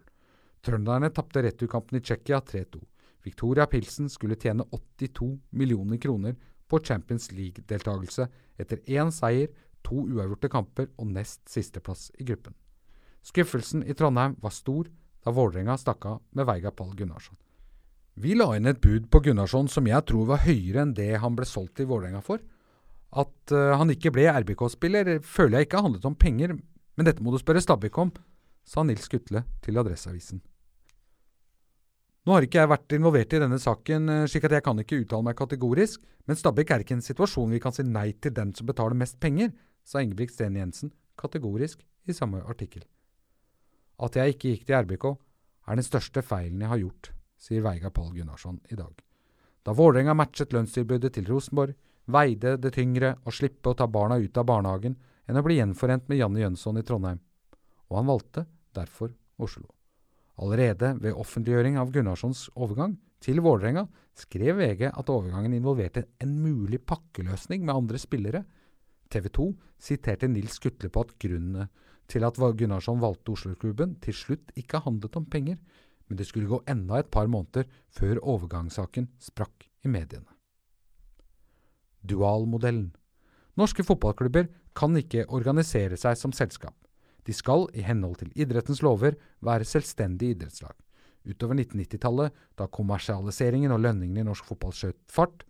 Trønderne 0.65 1.09
tapte 1.15 1.43
returkampen 1.47 1.99
i 1.99 2.03
Tsjekkia 2.05 2.43
3-2. 2.45 2.83
Victoria 3.25 3.67
Pilsen 3.67 4.11
skulle 4.13 4.37
tjene 4.37 4.67
82 4.75 5.31
millioner 5.51 5.97
kroner 6.03 6.37
på 6.69 6.81
Champions 6.85 7.31
League-deltakelse 7.33 8.29
etter 8.61 8.83
én 8.87 9.13
seier, 9.15 9.49
to 9.87 10.03
uavgjorte 10.05 10.51
kamper 10.53 10.89
og 10.99 11.13
nest 11.15 11.47
sisteplass 11.49 12.11
i 12.19 12.27
gruppen. 12.29 12.53
Skuffelsen 13.23 13.83
i 13.85 13.95
Trondheim 13.95 14.37
var 14.41 14.55
stor 14.55 14.89
da 15.25 15.35
Vålerenga 15.35 15.77
stakk 15.79 16.07
av 16.07 16.21
med 16.33 16.47
Veiga 16.49 16.71
Pall 16.73 16.95
Gunnarsson. 16.97 17.37
Vi 18.19 18.35
la 18.35 18.49
inn 18.57 18.67
et 18.67 18.81
bud 18.83 19.07
på 19.13 19.21
Gunnarsson 19.23 19.69
som 19.71 19.87
jeg 19.87 20.07
tror 20.09 20.27
var 20.33 20.43
høyere 20.43 20.83
enn 20.83 20.95
det 20.97 21.13
han 21.23 21.37
ble 21.39 21.47
solgt 21.47 21.77
til 21.79 21.87
Vålerenga 21.91 22.23
for. 22.25 22.43
At 23.15 23.55
uh, 23.55 23.77
han 23.79 23.93
ikke 23.93 24.13
ble 24.13 24.27
RBK-spiller, 24.29 25.19
føler 25.25 25.61
jeg 25.61 25.69
ikke 25.69 25.83
handlet 25.85 26.07
om 26.09 26.17
penger, 26.19 26.57
men 26.99 27.07
dette 27.07 27.23
må 27.25 27.33
du 27.33 27.39
spørre 27.41 27.63
Stabæk 27.63 27.99
om, 28.03 28.11
sa 28.69 28.83
Nils 28.85 29.07
Skutle 29.09 29.45
til 29.65 29.79
Adresseavisen. 29.81 30.43
Nå 32.27 32.35
har 32.35 32.45
ikke 32.45 32.61
jeg 32.61 32.69
vært 32.69 32.93
involvert 32.93 33.33
i 33.33 33.41
denne 33.41 33.57
saken, 33.63 34.11
eh, 34.13 34.27
slik 34.29 34.45
at 34.45 34.59
jeg 34.59 34.65
kan 34.67 34.83
ikke 34.83 34.99
uttale 35.01 35.25
meg 35.25 35.39
kategorisk, 35.39 36.03
men 36.29 36.37
Stabæk 36.37 36.75
er 36.75 36.85
ikke 36.85 36.99
en 36.99 37.07
situasjon 37.07 37.55
vi 37.55 37.63
kan 37.63 37.73
si 37.73 37.87
nei 37.87 38.11
til 38.21 38.35
den 38.37 38.53
som 38.53 38.69
betaler 38.69 38.99
mest 38.99 39.17
penger, 39.23 39.55
sa 39.87 40.03
Ingebrigt 40.05 40.35
Sten 40.35 40.59
Jensen 40.59 40.93
kategorisk 41.17 41.81
i 42.05 42.13
samme 42.13 42.43
artikkel. 42.45 42.85
At 43.99 44.17
jeg 44.19 44.35
ikke 44.35 44.53
gikk 44.53 44.67
til 44.69 44.85
RBK, 44.85 45.07
er 45.69 45.79
den 45.79 45.87
største 45.87 46.23
feilen 46.25 46.63
jeg 46.63 46.71
har 46.71 46.81
gjort, 46.81 47.11
sier 47.39 47.65
Veigar 47.65 47.93
Pall 47.95 48.13
Gunnarsson 48.15 48.61
i 48.71 48.79
dag. 48.79 48.93
Da 49.67 49.75
Vålerenga 49.77 50.15
matchet 50.17 50.55
lønnstilbudet 50.55 51.13
til 51.17 51.27
Rosenborg, 51.29 51.75
veide 52.09 52.55
det 52.57 52.73
tyngre 52.77 53.17
å 53.27 53.35
slippe 53.35 53.73
å 53.73 53.77
ta 53.77 53.89
barna 53.91 54.17
ut 54.17 54.39
av 54.41 54.47
barnehagen 54.49 54.95
enn 55.29 55.37
å 55.37 55.45
bli 55.45 55.59
gjenforent 55.59 56.07
med 56.09 56.23
Janne 56.23 56.41
Jønsson 56.41 56.81
i 56.81 56.85
Trondheim, 56.87 57.19
og 57.91 57.99
han 58.01 58.09
valgte 58.09 58.47
derfor 58.77 59.13
Oslo. 59.39 59.67
Allerede 60.39 60.95
ved 61.03 61.19
offentliggjøring 61.19 61.77
av 61.81 61.91
Gunnarssons 61.93 62.47
overgang 62.55 62.95
til 63.23 63.43
Vålerenga 63.43 63.85
skrev 64.19 64.61
VG 64.61 64.87
at 64.89 65.11
overgangen 65.11 65.57
involverte 65.57 66.07
en 66.23 66.37
mulig 66.43 66.81
pakkeløsning 66.87 67.65
med 67.67 67.75
andre 67.75 67.99
spillere. 68.01 68.45
TV 69.11 69.29
2 69.33 69.49
siterte 69.81 70.29
Nils 70.29 70.59
Skutle 70.59 70.91
på 70.93 71.05
at 71.07 71.15
grunnen 71.21 71.69
til 72.09 72.25
at 72.25 72.39
Gunnarsson 72.39 73.01
valgte 73.01 73.33
Oslo-klubben, 73.35 73.97
til 74.01 74.15
slutt 74.15 74.53
ikke 74.57 74.81
handlet 74.81 75.17
om 75.17 75.27
penger, 75.29 75.59
men 76.09 76.17
det 76.17 76.27
skulle 76.27 76.49
gå 76.49 76.63
enda 76.69 76.99
et 76.99 77.11
par 77.11 77.27
måneder 77.27 77.69
før 77.89 78.21
overgangssaken 78.23 79.11
sprakk 79.21 79.69
i 79.85 79.89
mediene. 79.89 80.29
Dualmodellen 82.01 82.95
Norske 83.59 83.83
fotballklubber 83.83 84.49
kan 84.79 84.97
ikke 84.97 85.27
organisere 85.35 85.99
seg 85.99 86.17
som 86.17 86.33
selskap. 86.33 86.77
De 87.27 87.35
skal, 87.35 87.67
i 87.75 87.83
henhold 87.83 88.21
til 88.21 88.31
idrettens 88.39 88.81
lover, 88.87 89.19
være 89.45 89.67
selvstendige 89.67 90.37
idrettslag. 90.37 90.77
Utover 91.29 91.59
1990-tallet, 91.59 92.33
da 92.57 92.69
kommersialiseringen 92.73 93.75
og 93.75 93.83
lønningene 93.85 94.23
i 94.23 94.29
norsk 94.29 94.47
fotball 94.49 94.73
skjøt 94.73 95.01
fart, 95.13 95.43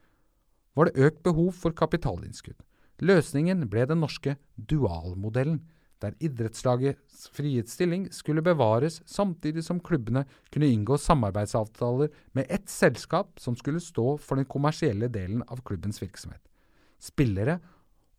var 0.75 0.89
det 0.89 1.05
økt 1.05 1.21
behov 1.27 1.53
for 1.55 1.77
kapitalinnskudd. 1.77 2.59
Løsningen 2.99 3.67
ble 3.71 3.85
den 3.87 4.01
norske 4.03 4.37
dualmodellen, 4.57 5.61
der 6.03 6.15
idrettslagets 6.23 7.27
frihetsstilling 7.35 8.07
skulle 8.15 8.43
bevares 8.47 9.01
samtidig 9.07 9.65
som 9.67 9.81
klubbene 9.83 10.25
kunne 10.55 10.69
inngå 10.71 10.99
samarbeidsavtaler 11.03 12.13
med 12.39 12.47
ett 12.55 12.69
selskap 12.71 13.41
som 13.43 13.57
skulle 13.59 13.83
stå 13.83 14.13
for 14.23 14.39
den 14.39 14.47
kommersielle 14.47 15.11
delen 15.11 15.43
av 15.51 15.63
klubbens 15.67 15.99
virksomhet. 16.03 16.43
Spillere 17.03 17.59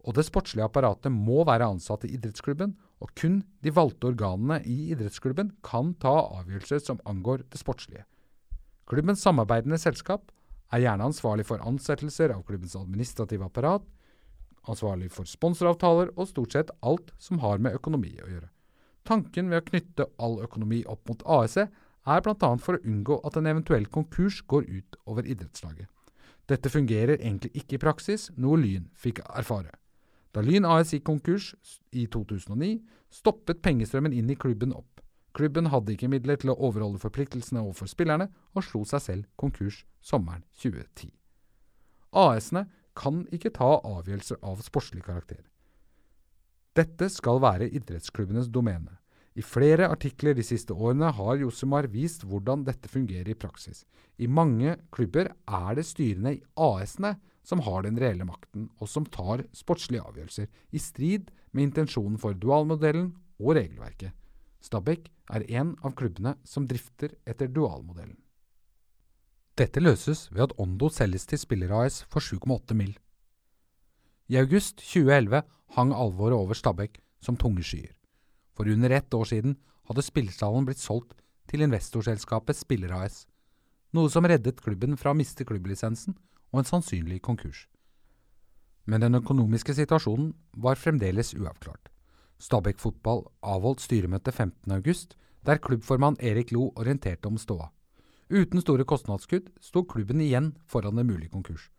og 0.07 0.15
det 0.15 0.25
sportslige 0.27 0.67
apparatet 0.67 1.12
må 1.12 1.43
være 1.48 1.67
ansatt 1.67 2.05
i 2.07 2.13
idrettsklubben, 2.15 2.75
og 3.00 3.12
kun 3.19 3.41
de 3.63 3.71
valgte 3.71 4.09
organene 4.12 4.59
i 4.67 4.91
idrettsklubben 4.93 5.53
kan 5.63 5.93
ta 6.00 6.13
avgjørelser 6.39 6.83
som 6.83 7.00
angår 7.07 7.45
det 7.51 7.59
sportslige. 7.59 8.05
Klubbens 8.89 9.24
samarbeidende 9.24 9.79
selskap 9.79 10.31
er 10.74 10.83
gjerne 10.83 11.07
ansvarlig 11.12 11.45
for 11.48 11.63
ansettelser 11.67 12.33
av 12.33 12.43
klubbens 12.48 12.75
administrative 12.79 13.48
apparat, 13.48 13.83
ansvarlig 14.68 15.12
for 15.13 15.30
sponsoravtaler 15.30 16.12
og 16.16 16.30
stort 16.30 16.56
sett 16.56 16.74
alt 16.82 17.13
som 17.22 17.39
har 17.44 17.62
med 17.63 17.78
økonomi 17.78 18.16
å 18.24 18.30
gjøre. 18.30 18.50
Tanken 19.08 19.50
ved 19.50 19.62
å 19.62 19.68
knytte 19.70 20.10
all 20.20 20.39
økonomi 20.44 20.84
opp 20.89 21.08
mot 21.10 21.24
ASE 21.25 21.70
er 22.10 22.24
bl.a. 22.25 22.50
for 22.62 22.78
å 22.78 22.84
unngå 22.84 23.20
at 23.25 23.38
en 23.39 23.50
eventuell 23.50 23.88
konkurs 23.88 24.42
går 24.48 24.68
ut 24.68 25.00
over 25.06 25.25
idrettslaget. 25.25 25.88
Dette 26.50 26.72
fungerer 26.74 27.20
egentlig 27.20 27.51
ikke 27.62 27.78
i 27.78 27.82
praksis, 27.82 28.30
noe 28.38 28.58
Lyn 28.58 28.88
fikk 28.98 29.22
erfare. 29.30 29.75
Da 30.34 30.42
Lyn 30.46 30.66
AS 30.66 30.94
gikk 30.94 31.06
konkurs 31.10 31.54
i 31.94 32.06
2009, 32.10 32.80
stoppet 33.13 33.62
pengestrømmen 33.66 34.13
inn 34.13 34.30
i 34.30 34.38
klubben 34.38 34.74
opp. 34.74 35.01
Klubben 35.34 35.70
hadde 35.70 35.94
ikke 35.94 36.10
midler 36.10 36.39
til 36.42 36.51
å 36.54 36.58
overholde 36.68 37.01
forpliktelsene 37.01 37.62
overfor 37.62 37.89
spillerne, 37.89 38.30
og 38.58 38.66
slo 38.66 38.84
seg 38.86 39.04
selv 39.04 39.30
konkurs 39.38 39.84
sommeren 40.01 40.44
2010. 40.62 41.13
AS-ene 42.18 42.66
kan 43.00 43.24
ikke 43.36 43.53
ta 43.56 43.77
avgjørelser 43.79 44.41
av 44.44 44.62
sportslig 44.65 45.06
karakter. 45.08 45.41
Dette 46.77 47.10
skal 47.12 47.41
være 47.41 47.70
idrettsklubbenes 47.75 48.51
domene. 48.53 49.00
I 49.39 49.44
flere 49.46 49.88
artikler 49.88 50.36
de 50.36 50.44
siste 50.44 50.75
årene 50.75 51.12
har 51.15 51.39
Josemar 51.39 51.88
vist 51.91 52.25
hvordan 52.27 52.65
dette 52.68 52.91
fungerer 52.91 53.32
i 53.32 53.38
praksis. 53.39 53.86
I 54.20 54.27
mange 54.27 54.75
klubber 54.91 55.32
er 55.32 55.75
det 55.77 55.86
styrene 55.88 56.36
i 56.36 56.41
AS-ene 56.60 57.15
som 57.46 57.63
har 57.65 57.86
den 57.86 57.98
reelle 57.98 58.27
makten, 58.27 58.68
og 58.77 58.89
som 58.91 59.08
tar 59.08 59.46
sportslige 59.56 60.03
avgjørelser, 60.06 60.50
i 60.75 60.79
strid 60.82 61.32
med 61.51 61.70
intensjonen 61.70 62.20
for 62.22 62.36
dualmodellen 62.38 63.13
og 63.39 63.56
regelverket. 63.58 64.12
Stabæk 64.62 65.08
er 65.32 65.46
en 65.62 65.75
av 65.88 65.96
klubbene 65.98 66.36
som 66.44 66.68
drifter 66.68 67.15
etter 67.25 67.48
dualmodellen. 67.48 68.18
Dette 69.60 69.82
løses 69.84 70.30
ved 70.32 70.46
at 70.46 70.54
Ondo 70.63 70.88
selges 70.88 71.25
til 71.28 71.39
Spiller 71.42 71.74
AS 71.82 72.06
for 72.08 72.24
7,8 72.24 72.75
mill. 72.80 72.94
I 74.32 74.38
august 74.39 74.78
2011 74.80 75.42
hang 75.75 75.89
alvoret 75.92 76.34
over 76.38 76.56
Stabæk 76.56 77.01
som 77.20 77.36
tunge 77.36 77.63
skyer. 77.68 77.92
For 78.56 78.63
under 78.63 78.89
ett 78.96 79.13
år 79.13 79.25
siden 79.28 79.58
hadde 79.89 80.06
spillerstallen 80.06 80.66
blitt 80.66 80.80
solgt 80.80 81.18
til 81.51 81.66
investorselskapet 81.66 82.56
Spiller 82.56 82.94
AS, 82.96 83.25
noe 83.92 84.08
som 84.13 84.24
reddet 84.24 84.62
klubben 84.63 84.96
fra 84.96 85.12
å 85.12 85.18
miste 85.18 85.44
klubblisensen 85.44 86.16
og 86.54 86.62
en 86.62 86.70
sannsynlig 86.70 87.20
konkurs. 87.25 87.66
Men 88.88 89.04
den 89.04 89.20
økonomiske 89.20 89.75
situasjonen 89.75 90.32
var 90.56 90.80
fremdeles 90.80 91.34
uavklart. 91.36 91.92
Stabæk 92.39 92.80
Fotball 92.80 93.25
avholdt 93.44 93.84
styremøte 93.84 94.32
15.8, 94.32 95.18
der 95.44 95.60
klubbformann 95.60 96.16
Erik 96.24 96.54
Lo 96.56 96.72
orienterte 96.80 97.28
om 97.28 97.38
ståa. 97.38 97.68
Uten 98.29 98.62
store 98.62 98.86
kostnadskutt 98.86 99.48
sto 99.57 99.81
klubben 99.89 100.21
igjen 100.21 100.51
foran 100.69 101.00
en 101.01 101.07
mulig 101.09 101.31
konkurs. 101.33 101.71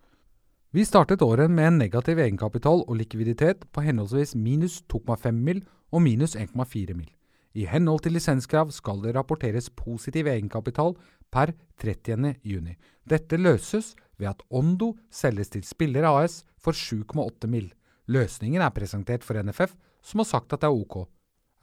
Vi 0.74 0.82
startet 0.84 1.22
året 1.22 1.50
med 1.50 1.68
en 1.68 1.78
negativ 1.78 2.18
egenkapital 2.18 2.82
og 2.88 2.96
likviditet 2.98 3.68
på 3.70 3.84
henholdsvis 3.86 4.34
minus 4.34 4.80
2,5 4.90 5.30
mill. 5.30 5.62
og 5.92 6.02
minus 6.02 6.36
1,4 6.36 6.94
mill. 6.94 7.10
I 7.54 7.64
henhold 7.66 8.00
til 8.02 8.12
lisenskrav 8.12 8.70
skal 8.70 9.00
det 9.02 9.14
rapporteres 9.16 9.70
positiv 9.70 10.26
egenkapital 10.26 10.94
per 11.30 11.52
30. 11.82 12.36
juni. 12.44 12.76
Dette 13.02 13.36
løses 13.36 13.96
ved 14.18 14.28
at 14.28 14.42
Ondo 14.50 14.96
selges 15.10 15.50
til 15.50 15.62
Spiller 15.62 16.06
AS 16.06 16.44
for 16.58 16.72
7,8 16.72 17.46
mill. 17.46 17.72
Løsningen 18.06 18.62
er 18.62 18.70
presentert 18.70 19.24
for 19.24 19.34
NFF, 19.42 19.74
som 20.02 20.18
har 20.18 20.30
sagt 20.30 20.52
at 20.52 20.60
det 20.60 20.66
er 20.66 20.78
ok. 20.78 21.08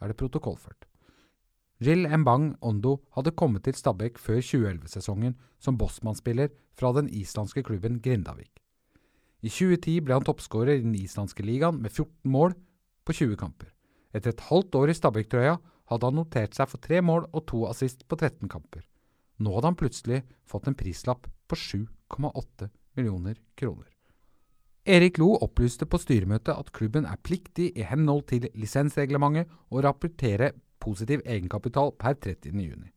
er 0.00 0.08
det 0.08 0.16
protokollført. 0.16 0.87
Jill 1.78 2.08
Mbang 2.10 2.56
Ondo 2.60 2.96
hadde 3.14 3.30
kommet 3.38 3.62
til 3.62 3.76
Stabæk 3.78 4.16
før 4.18 4.40
2011-sesongen 4.42 5.36
som 5.62 5.76
bossmannsspiller 5.78 6.50
fra 6.74 6.90
den 6.96 7.06
islandske 7.14 7.62
klubben 7.62 8.00
Grindavik. 8.02 8.50
I 9.46 9.50
2010 9.50 10.00
ble 10.02 10.16
han 10.16 10.26
toppskårer 10.26 10.80
i 10.80 10.82
den 10.82 10.96
islandske 10.98 11.46
ligaen 11.46 11.78
med 11.78 11.94
14 11.94 12.32
mål 12.34 12.56
på 13.06 13.14
20 13.14 13.38
kamper. 13.38 13.70
Etter 14.10 14.34
et 14.34 14.46
halvt 14.48 14.74
år 14.74 14.90
i 14.90 14.98
Stabæk-trøya 14.98 15.54
hadde 15.92 16.10
han 16.10 16.18
notert 16.18 16.58
seg 16.58 16.66
for 16.72 16.82
tre 16.82 16.98
mål 17.04 17.28
og 17.30 17.46
to 17.46 17.62
assist 17.70 18.02
på 18.08 18.18
13 18.18 18.50
kamper. 18.50 18.82
Nå 19.38 19.54
hadde 19.54 19.70
han 19.70 19.78
plutselig 19.78 20.24
fått 20.50 20.66
en 20.66 20.76
prislapp 20.78 21.30
på 21.46 21.54
7,8 21.54 22.72
millioner 22.98 23.38
kroner. 23.54 23.86
Erik 24.88 25.18
Lo 25.20 25.34
opplyste 25.36 25.86
på 25.86 26.00
styremøtet 26.00 26.56
at 26.56 26.72
klubben 26.74 27.06
er 27.06 27.20
pliktig 27.22 27.70
i 27.76 27.86
henhold 27.86 28.24
til 28.32 28.48
lisensreglementet 28.56 29.46
å 29.70 29.82
rapportere 29.84 30.56
positiv 30.88 31.24
egenkapital 31.26 31.92
per 32.00 32.16
30.6. 32.24 32.88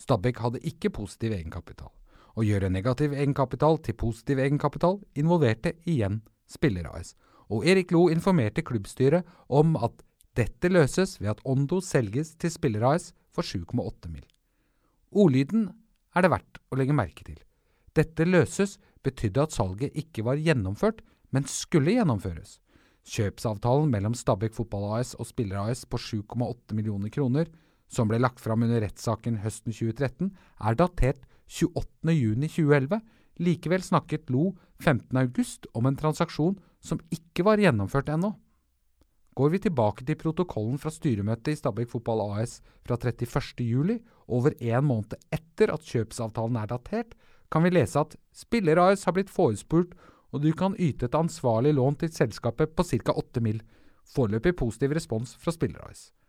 Stabæk 0.00 0.38
hadde 0.40 0.62
ikke 0.64 0.92
positiv 0.94 1.34
egenkapital. 1.36 1.90
Å 2.38 2.44
gjøre 2.46 2.70
negativ 2.70 3.12
egenkapital 3.12 3.80
til 3.84 3.98
positiv 3.98 4.38
egenkapital 4.38 5.00
involverte 5.18 5.74
igjen 5.90 6.22
Spiller-AS, 6.50 7.16
og 7.50 7.66
Erik 7.66 7.90
Lo 7.92 8.06
informerte 8.08 8.62
klubbstyret 8.62 9.26
om 9.48 9.74
at 9.76 10.04
dette 10.38 10.70
løses 10.70 11.16
ved 11.20 11.34
at 11.34 11.42
Ondo 11.44 11.80
selges 11.82 12.36
til 12.38 12.52
Spiller-AS 12.54 13.10
for 13.34 13.46
7,8 13.46 14.12
mill. 14.12 14.26
Ordlyden 15.10 15.68
er 16.14 16.24
det 16.24 16.32
verdt 16.32 16.60
å 16.70 16.78
legge 16.78 16.96
merke 16.96 17.26
til. 17.26 17.38
Dette 17.98 18.26
løses 18.26 18.78
betydde 19.02 19.42
at 19.42 19.54
salget 19.56 19.96
ikke 19.98 20.24
var 20.26 20.38
gjennomført, 20.38 21.02
men 21.34 21.46
skulle 21.50 21.96
gjennomføres. 21.96 22.58
Kjøpsavtalen 23.10 23.90
mellom 23.90 24.14
Stabæk 24.14 24.54
Fotball 24.54 24.86
AS 25.00 25.16
og 25.18 25.26
Spiller 25.26 25.64
AS 25.64 25.82
på 25.88 25.98
7,8 25.98 26.76
millioner 26.78 27.10
kroner, 27.10 27.48
som 27.90 28.06
ble 28.06 28.20
lagt 28.22 28.38
fram 28.38 28.62
under 28.62 28.84
rettssaken 28.84 29.40
høsten 29.42 29.74
2013, 29.74 30.30
er 30.62 30.78
datert 30.78 31.24
28.6.2011. 31.50 33.00
Likevel 33.40 33.82
snakket 33.82 34.30
Lo 34.30 34.52
15.8 34.84 35.72
om 35.74 35.88
en 35.88 35.98
transaksjon 35.98 36.60
som 36.84 37.00
ikke 37.10 37.46
var 37.48 37.58
gjennomført 37.58 38.12
ennå. 38.14 38.30
Går 39.34 39.52
vi 39.54 39.62
tilbake 39.64 40.04
til 40.06 40.18
protokollen 40.20 40.78
fra 40.78 40.92
styremøtet 40.92 41.54
i 41.54 41.58
Stabæk 41.58 41.90
Fotball 41.90 42.22
AS 42.36 42.58
fra 42.86 42.98
31.07, 43.00 43.98
over 44.30 44.54
en 44.60 44.86
måned 44.86 45.16
etter 45.34 45.72
at 45.74 45.86
kjøpsavtalen 45.86 46.58
er 46.60 46.70
datert, 46.70 47.16
kan 47.50 47.64
vi 47.64 47.72
lese 47.72 47.98
at 47.98 48.14
Spiller 48.36 48.78
AS 48.78 49.06
har 49.08 49.16
blitt 49.16 49.32
forespurt 49.32 49.96
og 50.30 50.42
du 50.44 50.50
kan 50.56 50.76
yte 50.78 51.08
et 51.08 51.18
ansvarlig 51.18 51.74
lån 51.74 51.98
til 52.00 52.12
selskapet 52.14 52.74
på 52.76 52.86
ca. 52.86 53.14
8 53.16 53.42
mill. 53.44 53.60
Foreløpig 54.10 54.56
positiv 54.58 54.94
respons 54.96 55.36
fra 55.38 55.54
Spillerice. 55.54 56.10
AS. 56.10 56.20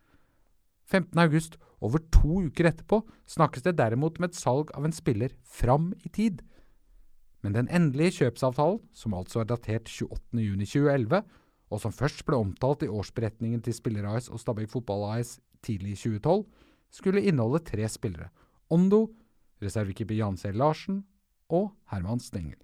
15.8, 0.92 1.58
over 1.82 2.02
to 2.12 2.42
uker 2.48 2.68
etterpå, 2.70 3.02
snakkes 3.26 3.64
det 3.66 3.78
derimot 3.80 4.20
med 4.20 4.32
et 4.32 4.40
salg 4.40 4.74
av 4.78 4.86
en 4.86 4.94
spiller 4.94 5.34
fram 5.48 5.92
i 6.04 6.12
tid. 6.14 6.42
Men 7.42 7.56
den 7.56 7.70
endelige 7.74 8.20
kjøpsavtalen, 8.20 8.82
som 8.94 9.16
altså 9.18 9.42
er 9.42 9.50
datert 9.50 9.90
28.6.2011, 9.90 11.24
og 11.72 11.80
som 11.80 11.96
først 11.96 12.26
ble 12.28 12.38
omtalt 12.38 12.84
i 12.84 12.92
årsberetningen 12.92 13.64
til 13.64 13.74
Spillerice 13.74 14.32
og 14.32 14.42
Stabæk 14.44 14.70
Fotball 14.74 15.08
AS 15.16 15.40
tidlig 15.64 15.96
i 15.96 16.02
2012, 16.02 16.44
skulle 16.92 17.24
inneholde 17.24 17.64
tre 17.64 17.88
spillere. 17.90 18.28
Ondo, 18.70 19.08
reservekeeper 19.64 20.20
Jan 20.20 20.38
C. 20.38 20.52
Larsen 20.52 21.06
og 21.50 21.72
Herman 21.92 22.20
Stengel. 22.20 22.60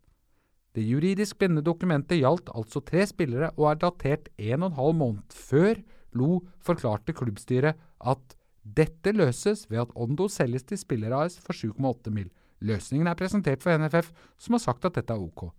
Det 0.77 0.85
juridisk 0.85 1.39
bindende 1.41 1.65
dokumentet 1.65 2.19
gjaldt 2.19 2.51
altså 2.53 2.83
tre 2.85 3.01
spillere 3.09 3.49
og 3.55 3.71
er 3.71 3.79
datert 3.81 4.27
en 4.37 4.61
og 4.61 4.67
en 4.69 4.77
halv 4.77 4.97
måned 4.99 5.33
før 5.33 5.79
Lo 6.17 6.43
forklarte 6.63 7.15
klubbstyret 7.17 7.79
at 7.99 8.35
dette 8.77 9.13
løses 9.15 9.65
ved 9.71 9.81
at 9.81 9.93
Ondo 9.95 10.27
selges 10.29 10.67
til 10.69 10.77
Spiller 10.77 11.15
AS 11.17 11.39
for 11.41 11.57
7,8 11.57 12.13
mill. 12.13 12.29
Løsningen 12.61 13.07
er 13.09 13.17
presentert 13.17 13.63
for 13.63 13.73
NFF, 13.77 14.11
som 14.37 14.57
har 14.57 14.63
sagt 14.63 14.85
at 14.85 14.97
dette 14.97 15.13
er 15.13 15.21
ok. 15.21 15.49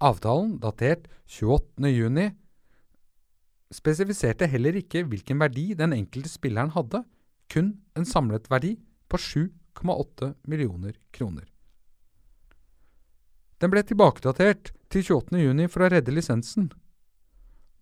Avtalen, 0.00 0.56
datert 0.62 1.08
28.6, 1.28 2.32
spesifiserte 3.74 4.48
heller 4.48 4.78
ikke 4.80 5.04
hvilken 5.04 5.40
verdi 5.40 5.72
den 5.76 5.92
enkelte 5.96 6.30
spilleren 6.32 6.72
hadde, 6.76 7.02
kun 7.52 7.74
en 7.96 8.08
samlet 8.08 8.48
verdi 8.52 8.76
på 9.08 9.20
7,8 9.20 10.32
millioner 10.46 10.96
kroner. 11.12 11.44
Den 13.58 13.72
ble 13.72 13.82
tilbakedatert 13.82 14.70
til 14.92 15.02
28.6 15.02 15.72
for 15.72 15.84
å 15.84 15.90
redde 15.90 16.14
lisensen. 16.14 16.68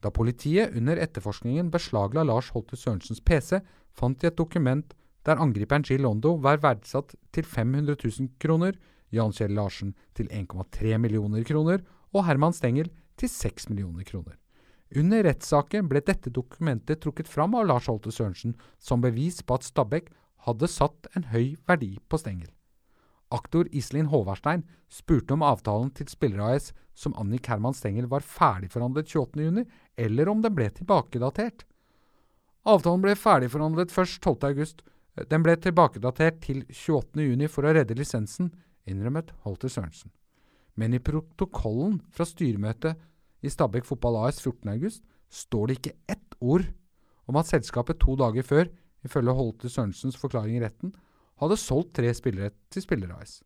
Da 0.01 0.13
politiet 0.15 0.77
under 0.77 1.01
etterforskningen 1.01 1.69
beslagla 1.73 2.25
Lars 2.25 2.49
Holte 2.55 2.79
Sørensens 2.79 3.21
PC, 3.21 3.61
fant 3.97 4.21
de 4.21 4.31
et 4.31 4.39
dokument 4.39 4.95
der 5.27 5.41
angriperen 5.43 5.85
Jill 5.85 6.05
Londo 6.07 6.37
var 6.41 6.63
verdsatt 6.63 7.17
til 7.35 7.45
500 7.45 7.97
000 7.99 8.33
kroner, 8.41 8.77
Jan 9.13 9.35
Kjell 9.35 9.55
Larsen 9.57 9.95
til 10.17 10.29
1,3 10.31 10.97
millioner 11.03 11.45
kroner 11.47 11.83
og 12.15 12.25
Herman 12.27 12.55
Stengel 12.57 12.91
til 13.19 13.31
6 13.31 13.71
millioner 13.71 14.07
kroner. 14.07 14.37
Under 14.95 15.25
rettssaken 15.27 15.89
ble 15.91 16.03
dette 16.07 16.31
dokumentet 16.31 17.03
trukket 17.03 17.29
fram 17.29 17.57
av 17.59 17.67
Lars 17.67 17.89
Holte 17.91 18.13
Sørensen 18.15 18.55
som 18.79 19.03
bevis 19.03 19.43
på 19.43 19.59
at 19.59 19.67
Stabæk 19.67 20.13
hadde 20.47 20.71
satt 20.71 21.11
en 21.19 21.27
høy 21.33 21.57
verdi 21.67 21.97
på 22.07 22.21
Stengel. 22.23 22.53
Aktor 23.35 23.67
Iselin 23.75 24.11
Håvardstein 24.13 24.63
spurte 24.93 25.35
om 25.35 25.43
avtalen 25.43 25.91
til 25.95 26.09
Spiller 26.11 26.45
AS 26.47 26.71
som 26.97 27.15
angikk 27.21 27.51
Herman 27.51 27.75
Stengel 27.77 28.07
var 28.09 28.25
ferdigforhandlet 28.25 29.11
28.6, 29.11 29.65
eller 29.97 30.29
om 30.31 30.43
den 30.45 30.55
ble 30.57 30.69
tilbakedatert. 30.73 31.65
Avtalen 32.67 33.03
ble 33.03 33.17
ferdigforhandlet 33.19 33.93
først 33.95 34.23
12.8. 34.25 34.85
Den 35.31 35.45
ble 35.45 35.57
tilbakedatert 35.61 36.41
til 36.45 36.63
28.6 36.71 37.51
for 37.53 37.67
å 37.67 37.75
redde 37.77 37.97
lisensen, 37.99 38.53
innrømmet 38.87 39.33
Holter 39.45 39.73
Sørensen. 39.73 40.13
Men 40.77 40.95
i 40.95 41.03
protokollen 41.03 42.01
fra 42.13 42.27
styremøtet 42.29 43.01
i 43.43 43.53
Stabæk 43.53 43.87
Fotball 43.89 44.21
AS 44.27 44.41
14.8 44.45 45.01
står 45.33 45.67
det 45.67 45.79
ikke 45.79 45.97
ett 46.15 46.37
ord 46.41 46.67
om 47.27 47.39
at 47.41 47.49
selskapet 47.51 47.99
to 48.01 48.15
dager 48.19 48.47
før, 48.47 48.69
ifølge 49.07 49.35
Holter 49.35 49.73
Sørensens 49.73 50.19
forklaring 50.19 50.59
i 50.59 50.63
retten, 50.63 50.93
hadde 51.41 51.59
solgt 51.61 51.95
tre 51.99 52.13
spillere 52.17 52.55
til 52.73 52.85
Spillerice. 52.85 53.43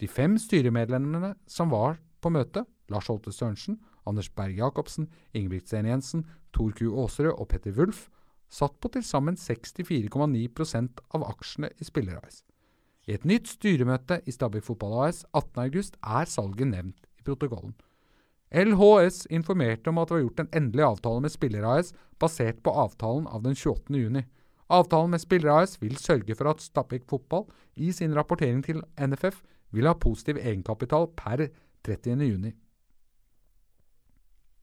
De 0.00 0.08
fem 0.08 0.38
styremedlemmene 0.40 1.34
som 1.46 1.70
var 1.72 2.00
på 2.24 2.32
møtet, 2.32 2.66
Lars 2.90 3.08
Holte 3.08 3.32
Sørensen, 3.32 3.78
Anders 4.06 4.28
Berg 4.28 4.56
Jacobsen, 4.58 5.08
Ingebrigtsen 5.32 5.86
Jensen, 5.88 6.26
Tor 6.52 6.72
Q. 6.76 6.90
Aasrød 6.92 7.32
og 7.32 7.48
Petter 7.48 7.72
Wulf, 7.76 8.08
satt 8.52 8.76
på 8.80 8.90
til 8.92 9.04
sammen 9.04 9.38
64,9% 9.40 11.00
av 11.16 11.24
aksjene 11.30 11.70
i 11.80 11.86
Spillerice. 11.86 12.44
I 13.04 13.16
et 13.18 13.24
nytt 13.28 13.50
styremøte 13.50 14.20
i 14.24 14.32
Stabæk 14.32 14.64
Fotball 14.64 15.08
AS 15.08 15.24
18.8 15.36 15.98
er 16.00 16.30
salget 16.30 16.70
nevnt 16.70 17.08
i 17.18 17.24
protokollen. 17.26 17.74
LHS 18.54 19.26
informerte 19.34 19.90
om 19.90 19.98
at 19.98 20.08
det 20.08 20.14
var 20.14 20.22
gjort 20.22 20.40
en 20.44 20.52
endelig 20.54 20.84
avtale 20.86 21.24
med 21.24 21.32
Spiller 21.34 21.66
AS 21.66 21.92
basert 22.22 22.62
på 22.62 22.70
avtalen 22.70 23.26
av 23.26 23.42
den 23.42 23.56
28. 23.58 24.22
Avtalen 24.72 25.12
med 25.12 25.20
Spiller 25.20 25.52
AS 25.52 25.76
vil 25.82 25.96
sørge 26.00 26.34
for 26.34 26.48
at 26.50 26.62
Stabæk 26.62 27.04
Fotball 27.08 27.44
i 27.76 27.92
sin 27.92 28.14
rapportering 28.16 28.62
til 28.64 28.80
NFF 28.96 29.42
vil 29.74 29.86
ha 29.86 29.92
positiv 29.92 30.38
egenkapital 30.40 31.10
per 31.16 31.48
30.6. 31.84 32.52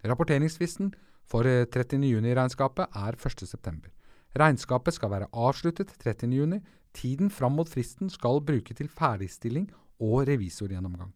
Rapporteringsfristen 0.07 0.93
for 1.29 1.45
30.6-regnskapet 1.45 2.97
er 2.97 3.17
1.9. 3.19 3.91
Regnskapet 4.39 4.95
skal 4.95 5.11
være 5.11 5.29
avsluttet 5.33 5.93
30.6. 6.01 6.59
Tiden 6.93 7.29
fram 7.29 7.55
mot 7.55 7.69
fristen 7.69 8.09
skal 8.09 8.41
bruke 8.43 8.73
til 8.73 8.89
ferdigstilling 8.89 9.69
og 10.01 10.27
revisorgjennomgang. 10.27 11.13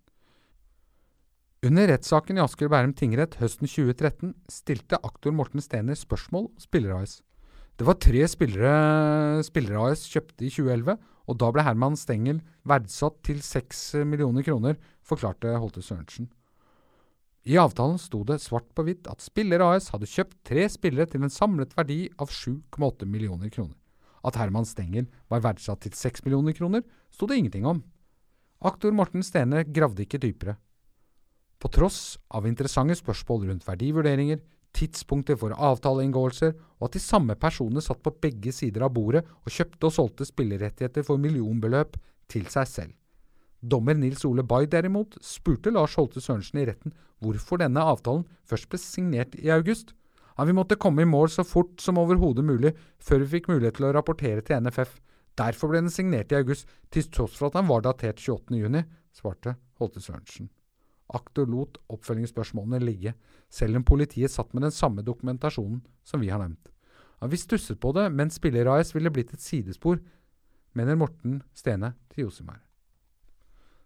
Under 1.65 1.89
rettssaken 1.89 2.37
i 2.37 2.43
Asker 2.43 2.67
og 2.67 2.75
Bærum 2.75 2.93
tingrett 2.93 3.39
høsten 3.39 3.65
2013 3.65 4.35
stilte 4.51 4.99
aktor 5.01 5.33
Morten 5.33 5.63
Stener 5.63 5.97
spørsmål 5.97 6.51
om 6.51 6.59
Spiller 6.61 6.93
AS. 6.99 7.23
Det 7.75 7.83
var 7.83 7.97
tre 7.99 8.21
spillere 8.31 9.43
spillere 9.43 9.89
AS 9.91 10.05
kjøpte 10.07 10.45
i 10.47 10.51
2011, 10.53 10.95
og 11.25 11.37
da 11.41 11.49
ble 11.51 11.63
Herman 11.65 11.97
Stengel 11.99 12.39
verdsatt 12.63 13.17
til 13.27 13.41
6 13.43 14.05
millioner 14.07 14.45
kroner, 14.47 14.77
forklarte 15.03 15.57
Holte 15.59 15.83
Sørensen. 15.83 16.29
I 17.45 17.59
avtalen 17.61 17.99
sto 18.01 18.23
det 18.25 18.39
svart 18.41 18.69
på 18.73 18.85
hvitt 18.87 19.09
at 19.11 19.21
Spiller 19.21 19.61
AS 19.61 19.91
hadde 19.93 20.09
kjøpt 20.09 20.39
tre 20.47 20.63
spillere 20.71 21.09
til 21.11 21.25
en 21.25 21.33
samlet 21.33 21.75
verdi 21.77 22.07
av 22.17 22.31
7,8 22.31 23.05
millioner 23.05 23.51
kroner. 23.53 23.75
At 24.25 24.39
Herman 24.39 24.65
Stengel 24.65 25.05
var 25.29 25.43
verdsatt 25.43 25.83
til 25.83 25.93
6 25.93 26.23
millioner 26.25 26.55
kroner, 26.57 26.81
sto 27.13 27.27
det 27.29 27.37
ingenting 27.37 27.67
om. 27.69 27.83
Aktor 28.65 28.95
Morten 28.95 29.21
Stene 29.21 29.65
gravde 29.67 30.07
ikke 30.07 30.21
dypere. 30.23 30.55
På 31.59 31.69
tross 31.69 32.15
av 32.33 32.47
interessante 32.47 32.95
spørsmål 32.97 33.49
rundt 33.49 33.67
verdivurderinger, 33.67 34.39
tidspunkter 34.75 35.37
for 35.39 35.55
avtaleinngåelser, 35.55 36.53
og 36.79 36.89
at 36.89 36.97
de 36.97 37.01
samme 37.01 37.35
personene 37.39 37.83
satt 37.83 38.01
på 38.03 38.13
begge 38.21 38.53
sider 38.55 38.85
av 38.85 38.93
bordet 38.95 39.23
og 39.25 39.51
kjøpte 39.51 39.89
og 39.89 39.95
solgte 39.95 40.27
spillerettigheter 40.27 41.05
for 41.07 41.21
millionbeløp 41.21 41.97
til 42.31 42.47
seg 42.51 42.69
selv. 42.69 42.93
Dommer 43.65 43.97
Nils 43.97 44.25
Ole 44.27 44.43
Bay 44.45 44.67
derimot 44.69 45.15
spurte 45.25 45.71
Lars 45.73 45.95
Holte 45.97 46.21
Sørensen 46.21 46.61
i 46.61 46.67
retten 46.69 46.93
hvorfor 47.23 47.61
denne 47.61 47.81
avtalen 47.81 48.25
først 48.45 48.69
ble 48.69 48.79
signert 48.81 49.37
i 49.39 49.49
august. 49.53 49.95
Han 50.35 50.49
vi 50.49 50.57
måtte 50.57 50.77
komme 50.77 51.01
i 51.01 51.09
mål 51.09 51.31
så 51.31 51.45
fort 51.47 51.79
som 51.81 51.97
overhodet 52.01 52.45
mulig 52.45 52.75
før 53.01 53.23
vi 53.23 53.37
fikk 53.37 53.49
mulighet 53.53 53.79
til 53.79 53.87
å 53.89 53.93
rapportere 53.95 54.43
til 54.45 54.61
NFF. 54.61 54.99
Derfor 55.39 55.71
ble 55.71 55.81
den 55.83 55.91
signert 55.91 56.31
i 56.31 56.37
august, 56.39 56.67
til 56.91 57.07
tross 57.11 57.35
for 57.39 57.49
at 57.49 57.57
den 57.57 57.71
var 57.71 57.83
datert 57.83 58.21
28.6, 58.21 58.85
svarte 59.15 59.55
Holte 59.79 60.03
Sørensen. 60.03 60.51
Aktor 61.13 61.45
lot 61.49 61.77
oppfølgingsspørsmålene 61.93 62.81
ligge, 62.81 63.13
selv 63.49 63.77
om 63.77 63.85
politiet 63.85 64.33
satt 64.33 64.53
med 64.53 64.65
den 64.65 64.73
samme 64.73 65.05
dokumentasjonen 65.05 65.83
som 66.03 66.23
vi 66.23 66.31
har 66.33 66.41
nevnt. 66.41 66.71
Ja, 67.21 67.29
vi 67.29 67.39
stusset 67.39 67.79
på 67.79 67.93
det, 67.95 68.09
men 68.11 68.33
Spiller 68.33 68.71
AS 68.73 68.95
ville 68.95 69.13
blitt 69.13 69.33
et 69.33 69.43
sidespor, 69.43 70.01
mener 70.75 70.97
Morten 70.99 71.41
Stene 71.55 71.93
til 72.11 72.25
Josimar. 72.25 72.59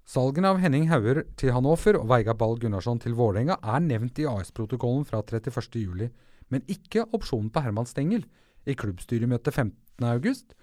Salgene 0.09 0.49
av 0.49 0.57
Henning 0.57 0.87
Hauger 0.89 1.21
til 1.37 1.53
Hannover 1.53 1.99
og 1.99 2.07
Veiga 2.09 2.33
Ball 2.33 2.55
Gunnarsson 2.57 2.97
til 3.03 3.13
Vålerenga 3.13 3.59
er 3.61 3.83
nevnt 3.83 4.17
i 4.17 4.25
AS-protokollen 4.25 5.03
fra 5.05 5.19
31.07, 5.21 6.07
men 6.49 6.65
ikke 6.65 7.05
opsjonen 7.13 7.51
på 7.53 7.61
Herman 7.61 7.85
Stengel. 7.85 8.23
I 8.65 8.73
klubbstyremøtet 8.73 9.53
15.8 9.53 10.55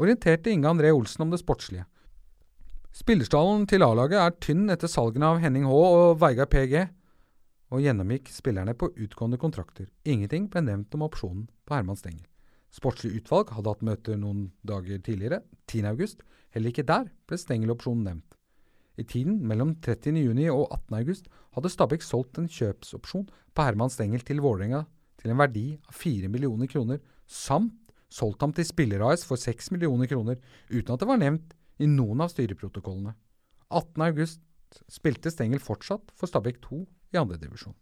orienterte 0.00 0.50
Inge 0.50 0.70
André 0.70 0.94
Olsen 0.96 1.26
om 1.26 1.34
det 1.34 1.42
sportslige. 1.42 1.84
Spillerstallen 2.90 3.68
til 3.70 3.84
A-laget 3.86 4.18
er 4.18 4.32
tynn 4.42 4.64
etter 4.72 4.90
salgene 4.90 5.28
av 5.30 5.38
Henning 5.38 5.62
H 5.68 5.74
og 5.74 6.16
Veigar 6.18 6.48
PG, 6.50 6.88
og 7.70 7.84
gjennomgikk 7.84 8.26
spillerne 8.34 8.74
på 8.74 8.88
utgående 8.98 9.38
kontrakter. 9.38 9.86
Ingenting 10.02 10.48
ble 10.50 10.64
nevnt 10.66 10.96
om 10.98 11.04
opsjonen 11.06 11.44
på 11.68 11.76
Herman 11.76 11.98
Stengel. 11.98 12.26
Sportslig 12.74 13.20
utvalg 13.20 13.52
hadde 13.54 13.70
hatt 13.70 13.84
møter 13.86 14.18
noen 14.18 14.48
dager 14.66 14.98
tidligere, 15.06 15.44
10. 15.70 15.86
august. 15.92 16.24
Heller 16.50 16.74
ikke 16.74 16.86
der 16.86 17.06
ble 17.30 17.38
Stengel-opsjonen 17.38 18.08
nevnt. 18.08 18.34
I 18.98 19.06
tiden 19.06 19.38
mellom 19.46 19.76
30. 19.86 20.18
juni 20.18 20.48
og 20.50 20.66
18. 20.74 20.98
august 20.98 21.30
hadde 21.54 21.70
Stabæk 21.70 22.02
solgt 22.02 22.42
en 22.42 22.50
kjøpsopsjon 22.50 23.30
på 23.54 23.68
Herman 23.68 23.94
Stengel 23.94 24.26
til 24.26 24.42
Vålerenga 24.42 24.82
til 25.22 25.30
en 25.30 25.38
verdi 25.38 25.64
av 25.78 25.94
4 25.94 26.26
millioner 26.32 26.66
kroner, 26.66 26.98
samt 27.26 27.94
solgt 28.10 28.42
ham 28.42 28.52
til 28.56 28.66
Spiller-AS 28.66 29.22
for 29.28 29.38
6 29.38 29.70
millioner 29.76 30.10
kroner, 30.10 30.42
uten 30.74 30.94
at 30.94 31.02
det 31.02 31.08
var 31.08 31.22
nevnt 31.22 31.54
i 31.80 31.88
noen 31.88 32.20
av 32.24 32.32
styreprotokollene. 32.32 33.14
18. 33.70 34.02
august 34.06 34.42
spilte 34.90 35.32
Stengel 35.32 35.62
fortsatt 35.62 36.12
for 36.14 36.30
Stabæk 36.30 36.60
2 36.66 36.80
i 37.14 37.20
andredivisjon. 37.20 37.76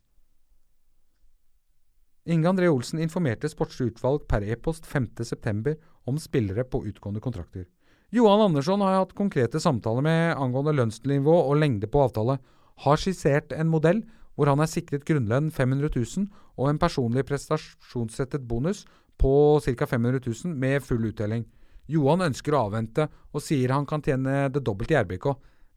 Inge 2.28 2.50
André 2.50 2.68
Olsen 2.68 3.00
informerte 3.00 3.48
sportslig 3.48 3.94
utvalg 3.94 4.26
per 4.28 4.44
e-post 4.44 4.84
5.9 4.88 5.74
om 6.08 6.18
spillere 6.20 6.64
på 6.68 6.82
utgående 6.90 7.22
kontrakter. 7.24 7.64
Johan 8.12 8.46
Andersson 8.46 8.80
har 8.84 8.98
hatt 9.00 9.16
konkrete 9.16 9.60
samtaler 9.60 10.04
med 10.04 10.36
angående 10.36 10.74
lønnsnivå 10.76 11.34
og 11.48 11.58
lengde 11.60 11.88
på 11.88 12.02
avtale, 12.04 12.38
har 12.84 13.00
skissert 13.00 13.52
en 13.52 13.68
modell 13.72 14.02
hvor 14.36 14.48
han 14.52 14.62
er 14.62 14.70
sikret 14.70 15.04
grunnlønn 15.08 15.50
500 15.50 15.90
000 15.96 16.28
og 16.56 16.68
en 16.70 16.80
personlig 16.80 17.24
prestasjonsrettet 17.28 18.44
bonus 18.48 18.84
på 19.18 19.32
ca. 19.64 19.86
500 19.88 20.20
000 20.24 20.54
med 20.54 20.84
full 20.84 21.08
uttelling. 21.10 21.42
Johan 21.88 22.26
ønsker 22.28 22.54
å 22.54 22.66
avvente, 22.68 23.08
og 23.32 23.44
sier 23.44 23.72
han 23.72 23.86
kan 23.88 24.04
tjene 24.04 24.48
det 24.52 24.62
dobbelte 24.64 24.94
i 24.94 25.00
RBK. 25.00 25.30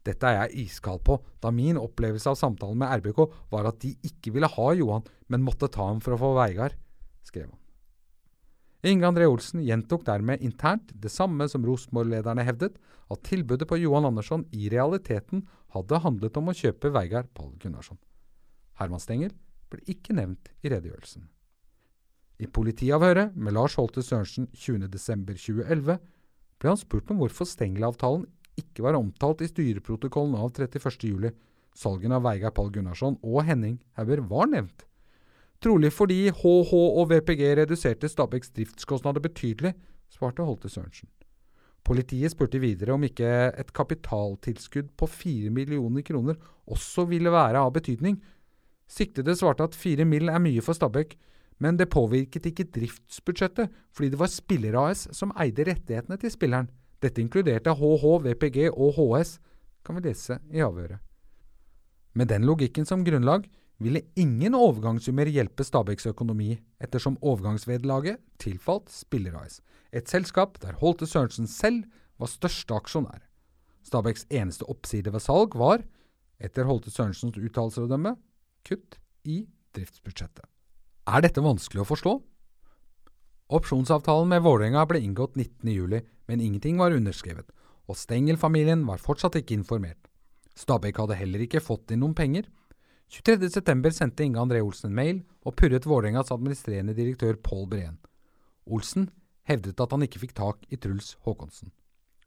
Dette 0.07 0.27
er 0.27 0.39
jeg 0.41 0.65
iskald 0.65 1.03
på, 1.05 1.19
da 1.39 1.51
min 1.53 1.79
opplevelse 1.79 2.31
av 2.31 2.37
samtalen 2.39 2.79
med 2.81 2.91
RBK 2.99 3.23
var 3.53 3.69
at 3.69 3.79
de 3.83 3.93
ikke 4.07 4.33
ville 4.35 4.49
ha 4.49 4.67
Johan, 4.75 5.05
men 5.29 5.45
måtte 5.45 5.69
ta 5.71 5.87
ham 5.87 6.01
for 6.03 6.17
å 6.17 6.21
få 6.21 6.31
Veigard, 6.39 6.75
skrev 7.27 7.47
han. 7.47 7.57
Inge 8.81 9.05
André 9.05 9.27
Olsen 9.29 9.61
gjentok 9.61 10.07
dermed 10.07 10.41
internt 10.41 10.89
det 10.97 11.11
samme 11.13 11.45
som 11.51 11.65
Rosenborg-lederne 11.67 12.45
hevdet, 12.47 12.79
at 13.11 13.21
tilbudet 13.27 13.67
på 13.69 13.77
Johan 13.77 14.07
Andersson 14.09 14.47
i 14.57 14.71
realiteten 14.73 15.45
hadde 15.75 16.01
handlet 16.01 16.39
om 16.39 16.49
å 16.49 16.55
kjøpe 16.57 16.89
Veigard 16.95 17.29
Pall 17.37 17.53
Gunnarsson. 17.61 17.99
Herman 18.81 19.03
Stengel 19.03 19.35
ble 19.69 19.83
ikke 19.91 20.15
nevnt 20.17 20.49
i 20.65 20.71
redegjørelsen. 20.73 21.27
I 22.41 22.49
politiavhøret 22.49 23.35
med 23.37 23.53
Lars 23.53 23.75
Holte 23.77 24.01
Sørensen 24.01 24.47
20.12.2011 24.57 25.97
ble 26.61 26.69
han 26.71 26.79
spurt 26.79 27.11
om 27.13 27.21
hvorfor 27.21 27.45
Stengel-avtalen 27.45 28.25
ikke 28.57 28.85
var 28.85 28.97
omtalt 28.97 29.43
i 29.45 29.49
styreprotokollen 29.49 30.33
av 30.37 30.49
31.07. 30.57 31.29
Salgene 31.77 32.17
av 32.17 32.25
Veigar 32.25 32.53
Pall 32.55 32.71
Gunnarsson 32.73 33.19
og 33.21 33.45
Henning 33.47 33.77
Hauger 33.97 34.23
var 34.27 34.49
nevnt. 34.51 34.87
Trolig 35.61 35.91
fordi 35.93 36.31
HH 36.33 36.73
og 36.73 37.05
VPG 37.11 37.43
reduserte 37.61 38.09
Stabæks 38.09 38.49
driftskostnader 38.57 39.21
betydelig, 39.21 39.75
svarte 40.09 40.45
Holte 40.45 40.71
Sørensen. 40.73 41.09
Politiet 41.85 42.33
spurte 42.33 42.61
videre 42.61 42.93
om 42.93 43.05
ikke 43.05 43.29
et 43.57 43.69
kapitaltilskudd 43.73 44.91
på 44.97 45.07
4 45.09 45.53
millioner 45.53 46.05
kroner 46.05 46.37
også 46.69 47.05
ville 47.09 47.33
være 47.33 47.61
av 47.61 47.73
betydning. 47.77 48.17
Siktede 48.89 49.37
svarte 49.37 49.65
at 49.69 49.77
4 49.77 50.05
mill. 50.05 50.29
er 50.29 50.41
mye 50.41 50.61
for 50.61 50.77
Stabæk, 50.77 51.15
men 51.61 51.77
det 51.77 51.91
påvirket 51.93 52.47
ikke 52.49 52.69
driftsbudsjettet, 52.73 53.69
fordi 53.93 54.09
det 54.13 54.19
var 54.19 54.31
Spiller-AS 54.33 55.07
som 55.15 55.33
eide 55.39 55.67
rettighetene 55.69 56.17
til 56.21 56.33
spilleren. 56.33 56.71
Dette 57.01 57.21
inkluderte 57.21 57.73
HH, 57.77 58.05
VPG 58.25 58.67
og 58.71 58.97
HS, 58.97 59.37
kan 59.85 59.97
vi 59.97 60.05
lese 60.07 60.39
i 60.53 60.61
avhøret. 60.65 60.99
Med 62.17 62.27
den 62.33 62.45
logikken 62.49 62.85
som 62.85 63.05
grunnlag 63.05 63.45
ville 63.81 64.03
ingen 64.19 64.57
overgangssummer 64.57 65.29
hjelpe 65.29 65.65
Stabæks 65.65 66.09
økonomi, 66.09 66.55
ettersom 66.81 67.17
overgangsvederlaget 67.21 68.21
tilfalt 68.41 68.89
Spiller-AS, 68.93 69.61
et 69.93 70.09
selskap 70.09 70.59
der 70.61 70.77
Holte 70.81 71.07
Sørensen 71.09 71.47
selv 71.49 71.85
var 72.19 72.29
største 72.29 72.77
aksjonær. 72.77 73.21
Stabæks 73.85 74.27
eneste 74.29 74.67
oppside 74.69 75.13
ved 75.13 75.23
salg 75.23 75.57
var, 75.57 75.81
etter 76.41 76.69
Holte 76.69 76.93
Sørensens 76.93 77.37
uttalelser 77.37 77.85
å 77.85 77.89
dømme, 77.89 78.15
kutt 78.67 78.97
i 79.25 79.43
driftsbudsjettet. 79.75 80.50
Er 81.09 81.23
dette 81.25 81.41
vanskelig 81.41 81.81
å 81.81 81.87
forstå? 81.89 82.13
Opsjonsavtalen 83.51 84.29
med 84.31 84.43
Vålerenga 84.45 84.83
ble 84.87 85.01
inngått 85.03 85.33
19.07, 85.35 86.01
men 86.29 86.43
ingenting 86.43 86.77
var 86.79 86.93
underskrevet, 86.95 87.49
og 87.89 87.97
Stengel-familien 87.97 88.85
var 88.87 89.01
fortsatt 89.01 89.35
ikke 89.39 89.57
informert. 89.57 90.07
Stabæk 90.55 91.01
hadde 91.01 91.17
heller 91.17 91.43
ikke 91.43 91.63
fått 91.63 91.91
inn 91.91 92.03
noen 92.03 92.15
penger. 92.15 92.45
23.9 93.11 93.91
sendte 93.95 94.23
Inge 94.23 94.39
André 94.39 94.61
Olsen 94.63 94.91
en 94.91 94.95
mail 94.95 95.17
og 95.43 95.57
purret 95.59 95.87
Vålerengas 95.89 96.31
administrerende 96.31 96.95
direktør 96.95 97.35
Pål 97.43 97.65
Breen. 97.73 97.97
Olsen 98.69 99.09
hevdet 99.49 99.81
at 99.81 99.91
han 99.91 100.05
ikke 100.05 100.21
fikk 100.21 100.35
tak 100.37 100.63
i 100.69 100.79
Truls 100.79 101.15
Håkonsen. 101.25 101.73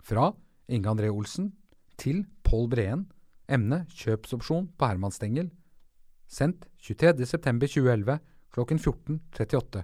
Fra 0.04 0.32
Inge 0.68 0.90
André 0.90 1.08
Olsen 1.12 1.52
til 2.00 2.24
Pål 2.44 2.68
Breen. 2.74 3.06
Emne 3.48 3.84
kjøpsopsjon 3.92 4.70
på 4.76 4.88
Herman 4.88 5.14
Stengel. 5.14 5.50
Sendt 6.28 6.66
23.9.2011 6.82 8.18
klokken 8.54 8.78
14.38. 8.78 9.82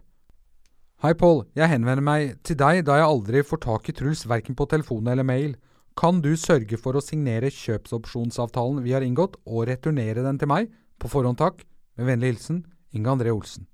Hei, 1.02 1.14
Pål. 1.14 1.42
Jeg 1.59 1.72
henvender 1.72 2.04
meg 2.04 2.37
til 2.46 2.59
deg 2.61 2.85
da 2.87 3.00
jeg 3.00 3.09
aldri 3.09 3.42
får 3.42 3.62
tak 3.64 3.88
i 3.90 3.94
Truls 3.96 4.22
verken 4.30 4.54
på 4.59 4.68
telefon 4.70 5.09
eller 5.11 5.26
mail. 5.26 5.56
Kan 5.98 6.20
du 6.22 6.30
sørge 6.38 6.78
for 6.78 6.94
å 6.94 7.02
signere 7.02 7.50
kjøpsopsjonsavtalen 7.50 8.83
vi 8.85 8.94
har 8.94 9.02
inngått, 9.02 9.40
og 9.48 9.66
returnere 9.68 10.22
den 10.22 10.38
til 10.38 10.52
meg? 10.52 10.70
På 11.00 11.11
forhånd 11.11 11.40
takk. 11.40 11.64
Med 11.98 12.12
vennlig 12.12 12.35
hilsen 12.35 12.62
Inge 12.94 13.11
André 13.11 13.35
Olsen. 13.35 13.66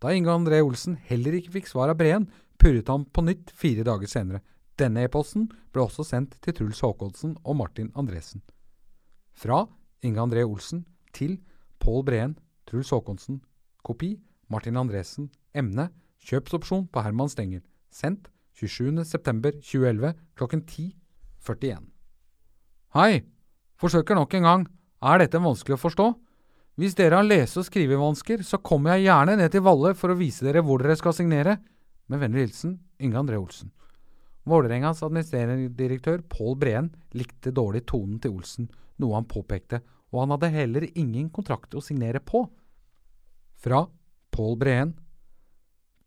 Da 0.00 0.14
Inge 0.14 0.32
André 0.32 0.62
Olsen 0.64 0.96
heller 1.10 1.36
ikke 1.36 1.58
fikk 1.58 1.68
svar 1.70 1.92
av 1.92 2.00
Breen, 2.00 2.26
purret 2.60 2.88
han 2.88 3.04
på 3.04 3.24
nytt 3.26 3.52
fire 3.52 3.84
dager 3.84 4.08
senere. 4.10 4.40
Denne 4.80 5.04
e-posten 5.04 5.50
ble 5.74 5.84
også 5.84 6.06
sendt 6.06 6.38
til 6.42 6.56
Truls 6.56 6.80
Håkonsen 6.82 7.36
og 7.44 7.58
Martin 7.60 7.92
Andresen. 7.94 8.42
Fra 9.36 9.66
Inge 10.04 10.22
André 10.22 10.46
Olsen 10.48 10.86
til 11.14 11.38
Pål 11.82 12.06
Breen, 12.08 12.38
Truls 12.66 12.90
Håkonsen, 12.94 13.42
Kopi 13.84 14.14
Martin 14.48 14.80
Andresen. 14.80 15.28
Emne 15.54 15.90
Kjøpsopsjon 16.24 16.88
på 16.88 17.04
Herman 17.04 17.30
Stengel. 17.30 17.62
Sendt 17.92 18.30
27.9.2011 18.58 20.14
klokken 20.38 20.64
10.41. 20.64 21.84
Hei! 22.96 23.24
Forsøker 23.78 24.16
nok 24.16 24.34
en 24.38 24.46
gang. 24.46 24.66
Er 25.04 25.20
dette 25.20 25.42
vanskelig 25.42 25.76
å 25.76 25.82
forstå? 25.82 26.06
Hvis 26.80 26.96
dere 26.98 27.20
har 27.20 27.26
lese- 27.26 27.60
og 27.60 27.66
skrivevansker, 27.68 28.42
så 28.42 28.58
kommer 28.58 28.94
jeg 28.94 29.08
gjerne 29.08 29.36
ned 29.38 29.52
til 29.52 29.62
Valle 29.66 29.92
for 29.98 30.10
å 30.10 30.18
vise 30.18 30.46
dere 30.46 30.62
hvor 30.64 30.82
dere 30.82 30.96
skal 30.98 31.14
signere. 31.14 31.58
Med 32.10 32.22
vennlig 32.22 32.48
hilsen 32.48 32.78
Inge 33.02 33.20
André 33.20 33.38
Olsen. 33.38 33.70
Vålerengas 34.44 35.02
administrerende 35.04 35.70
direktør 35.76 36.24
Pål 36.28 36.56
Breen 36.60 36.90
likte 37.16 37.52
dårlig 37.54 37.84
tonen 37.88 38.18
til 38.20 38.34
Olsen, 38.36 38.68
noe 39.00 39.16
han 39.16 39.28
påpekte, 39.28 39.80
og 40.12 40.24
han 40.24 40.34
hadde 40.34 40.52
heller 40.52 40.86
ingen 40.92 41.30
kontrakt 41.32 41.74
å 41.74 41.82
signere 41.82 42.20
på. 42.20 42.44
Fra 43.64 43.86
Pål 44.30 44.58
Breen 44.60 44.90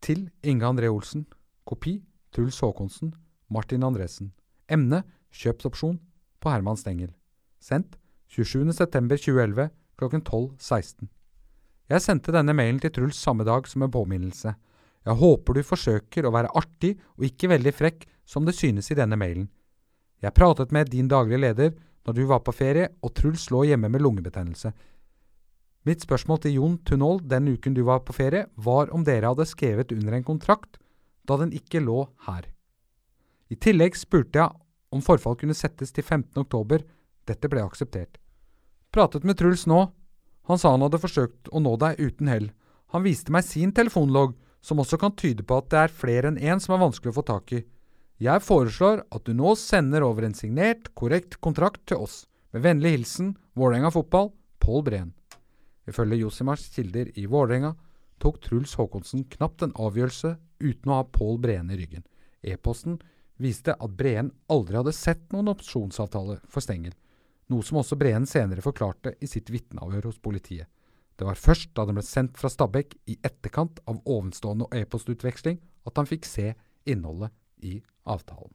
til 0.04 0.28
Inge 0.46 0.66
André 0.68 0.86
Olsen. 0.86 1.24
Kopi 1.66 1.96
Truls 2.30 2.60
Håkonsen. 2.62 3.10
Martin 3.50 3.82
Andresen. 3.82 4.28
Emne 4.70 5.00
kjøpsopsjon 5.34 5.96
på 6.38 6.52
Herman 6.52 6.78
Stengel. 6.78 7.10
Sendt 7.58 7.96
27.9.2011 8.30 9.72
kl 9.98 10.06
12.16. 10.20 11.08
Jeg 11.90 12.04
sendte 12.04 12.34
denne 12.36 12.54
mailen 12.54 12.78
til 12.84 12.92
Truls 12.94 13.18
samme 13.18 13.42
dag 13.48 13.66
som 13.66 13.82
en 13.82 13.90
påminnelse. 13.90 14.52
Jeg 15.08 15.18
håper 15.18 15.58
du 15.58 15.66
forsøker 15.66 16.28
å 16.28 16.34
være 16.36 16.52
artig 16.54 16.92
og 17.16 17.26
ikke 17.26 17.50
veldig 17.56 17.72
frekk, 17.74 18.06
som 18.22 18.46
det 18.46 18.54
synes 18.54 18.92
i 18.92 18.98
denne 19.00 19.18
mailen. 19.18 19.48
Jeg 20.22 20.36
pratet 20.36 20.70
med 20.70 20.92
din 20.94 21.10
daglige 21.10 21.42
leder 21.42 21.74
når 22.06 22.14
du 22.14 22.22
var 22.30 22.44
på 22.46 22.54
ferie, 22.54 22.92
og 23.02 23.16
Truls 23.18 23.48
lå 23.50 23.64
hjemme 23.66 23.90
med 23.90 24.04
lungebetennelse. 24.04 24.70
Mitt 25.88 26.04
spørsmål 26.04 26.42
til 26.44 26.58
Jon 26.58 26.76
Tunhold 26.84 27.22
den 27.30 27.48
uken 27.54 27.72
du 27.72 27.80
var 27.86 28.02
på 28.04 28.12
ferie, 28.12 28.44
var 28.56 28.90
om 28.92 29.06
dere 29.06 29.30
hadde 29.30 29.46
skrevet 29.48 29.94
under 29.94 30.18
en 30.18 30.26
kontrakt 30.26 30.76
da 31.28 31.38
den 31.40 31.52
ikke 31.56 31.80
lå 31.80 32.02
her. 32.26 32.44
I 33.48 33.56
tillegg 33.56 33.96
spurte 33.96 34.40
jeg 34.40 34.52
om 34.92 35.04
forfall 35.04 35.36
kunne 35.40 35.56
settes 35.56 35.92
til 35.92 36.04
15. 36.04 36.32
oktober. 36.42 36.84
Dette 37.28 37.48
ble 37.48 37.62
akseptert. 37.64 38.18
Pratet 38.92 39.24
med 39.24 39.38
Truls 39.40 39.64
nå. 39.68 39.86
Han 40.48 40.60
sa 40.60 40.72
han 40.74 40.84
hadde 40.84 41.00
forsøkt 41.00 41.48
å 41.52 41.60
nå 41.60 41.74
deg 41.80 42.00
uten 42.00 42.28
hell. 42.32 42.50
Han 42.92 43.04
viste 43.04 43.32
meg 43.32 43.44
sin 43.44 43.72
telefonlogg, 43.76 44.34
som 44.60 44.80
også 44.80 44.98
kan 45.00 45.16
tyde 45.16 45.44
på 45.44 45.60
at 45.60 45.68
det 45.72 45.82
er 45.82 45.98
flere 46.04 46.32
enn 46.32 46.40
én 46.40 46.60
som 46.60 46.74
er 46.76 46.82
vanskelig 46.84 47.12
å 47.12 47.18
få 47.20 47.24
tak 47.28 47.52
i. 47.56 47.62
Jeg 48.20 48.44
foreslår 48.44 49.04
at 49.14 49.28
du 49.28 49.36
nå 49.36 49.54
sender 49.60 50.04
over 50.04 50.26
en 50.26 50.36
signert, 50.36 50.90
korrekt 50.98 51.38
kontrakt 51.44 51.84
til 51.88 52.04
oss. 52.08 52.24
Med 52.52 52.64
vennlig 52.64 52.96
hilsen 52.96 53.36
Vålerenga 53.56 53.92
Fotball, 53.94 54.32
Pål 54.58 54.84
Breen. 54.88 55.12
Ifølge 55.88 56.20
Josimars 56.20 56.66
kilder 56.74 57.10
i 57.16 57.26
Vålerenga 57.30 57.74
tok 58.22 58.40
Truls 58.44 58.74
Håkonsen 58.78 59.24
knapt 59.36 59.64
en 59.64 59.74
avgjørelse 59.78 60.34
uten 60.60 60.92
å 60.92 61.00
ha 61.00 61.06
Pål 61.14 61.38
Breen 61.42 61.70
i 61.72 61.78
ryggen. 61.78 62.04
E-posten 62.42 62.98
viste 63.38 63.74
at 63.74 63.94
Breen 63.96 64.32
aldri 64.50 64.78
hadde 64.80 64.94
sett 64.96 65.24
noen 65.32 65.50
opsjonsavtale 65.52 66.40
for 66.50 66.64
Stengel, 66.64 66.94
noe 67.48 67.64
som 67.64 67.80
også 67.80 67.96
Breen 67.98 68.26
senere 68.28 68.64
forklarte 68.64 69.14
i 69.22 69.30
sitt 69.30 69.50
vitneavhør 69.54 70.10
hos 70.10 70.20
politiet. 70.20 70.68
Det 71.18 71.26
var 71.26 71.38
først 71.38 71.72
da 71.74 71.86
den 71.86 71.98
ble 71.98 72.04
sendt 72.06 72.38
fra 72.38 72.50
Stabæk 72.52 72.94
i 73.10 73.16
etterkant 73.26 73.80
av 73.90 74.02
ovenstående 74.04 74.68
e-postutveksling 74.78 75.58
at 75.88 75.98
han 75.98 76.06
fikk 76.06 76.28
se 76.28 76.52
innholdet 76.86 77.32
i 77.64 77.80
avtalen. 78.06 78.52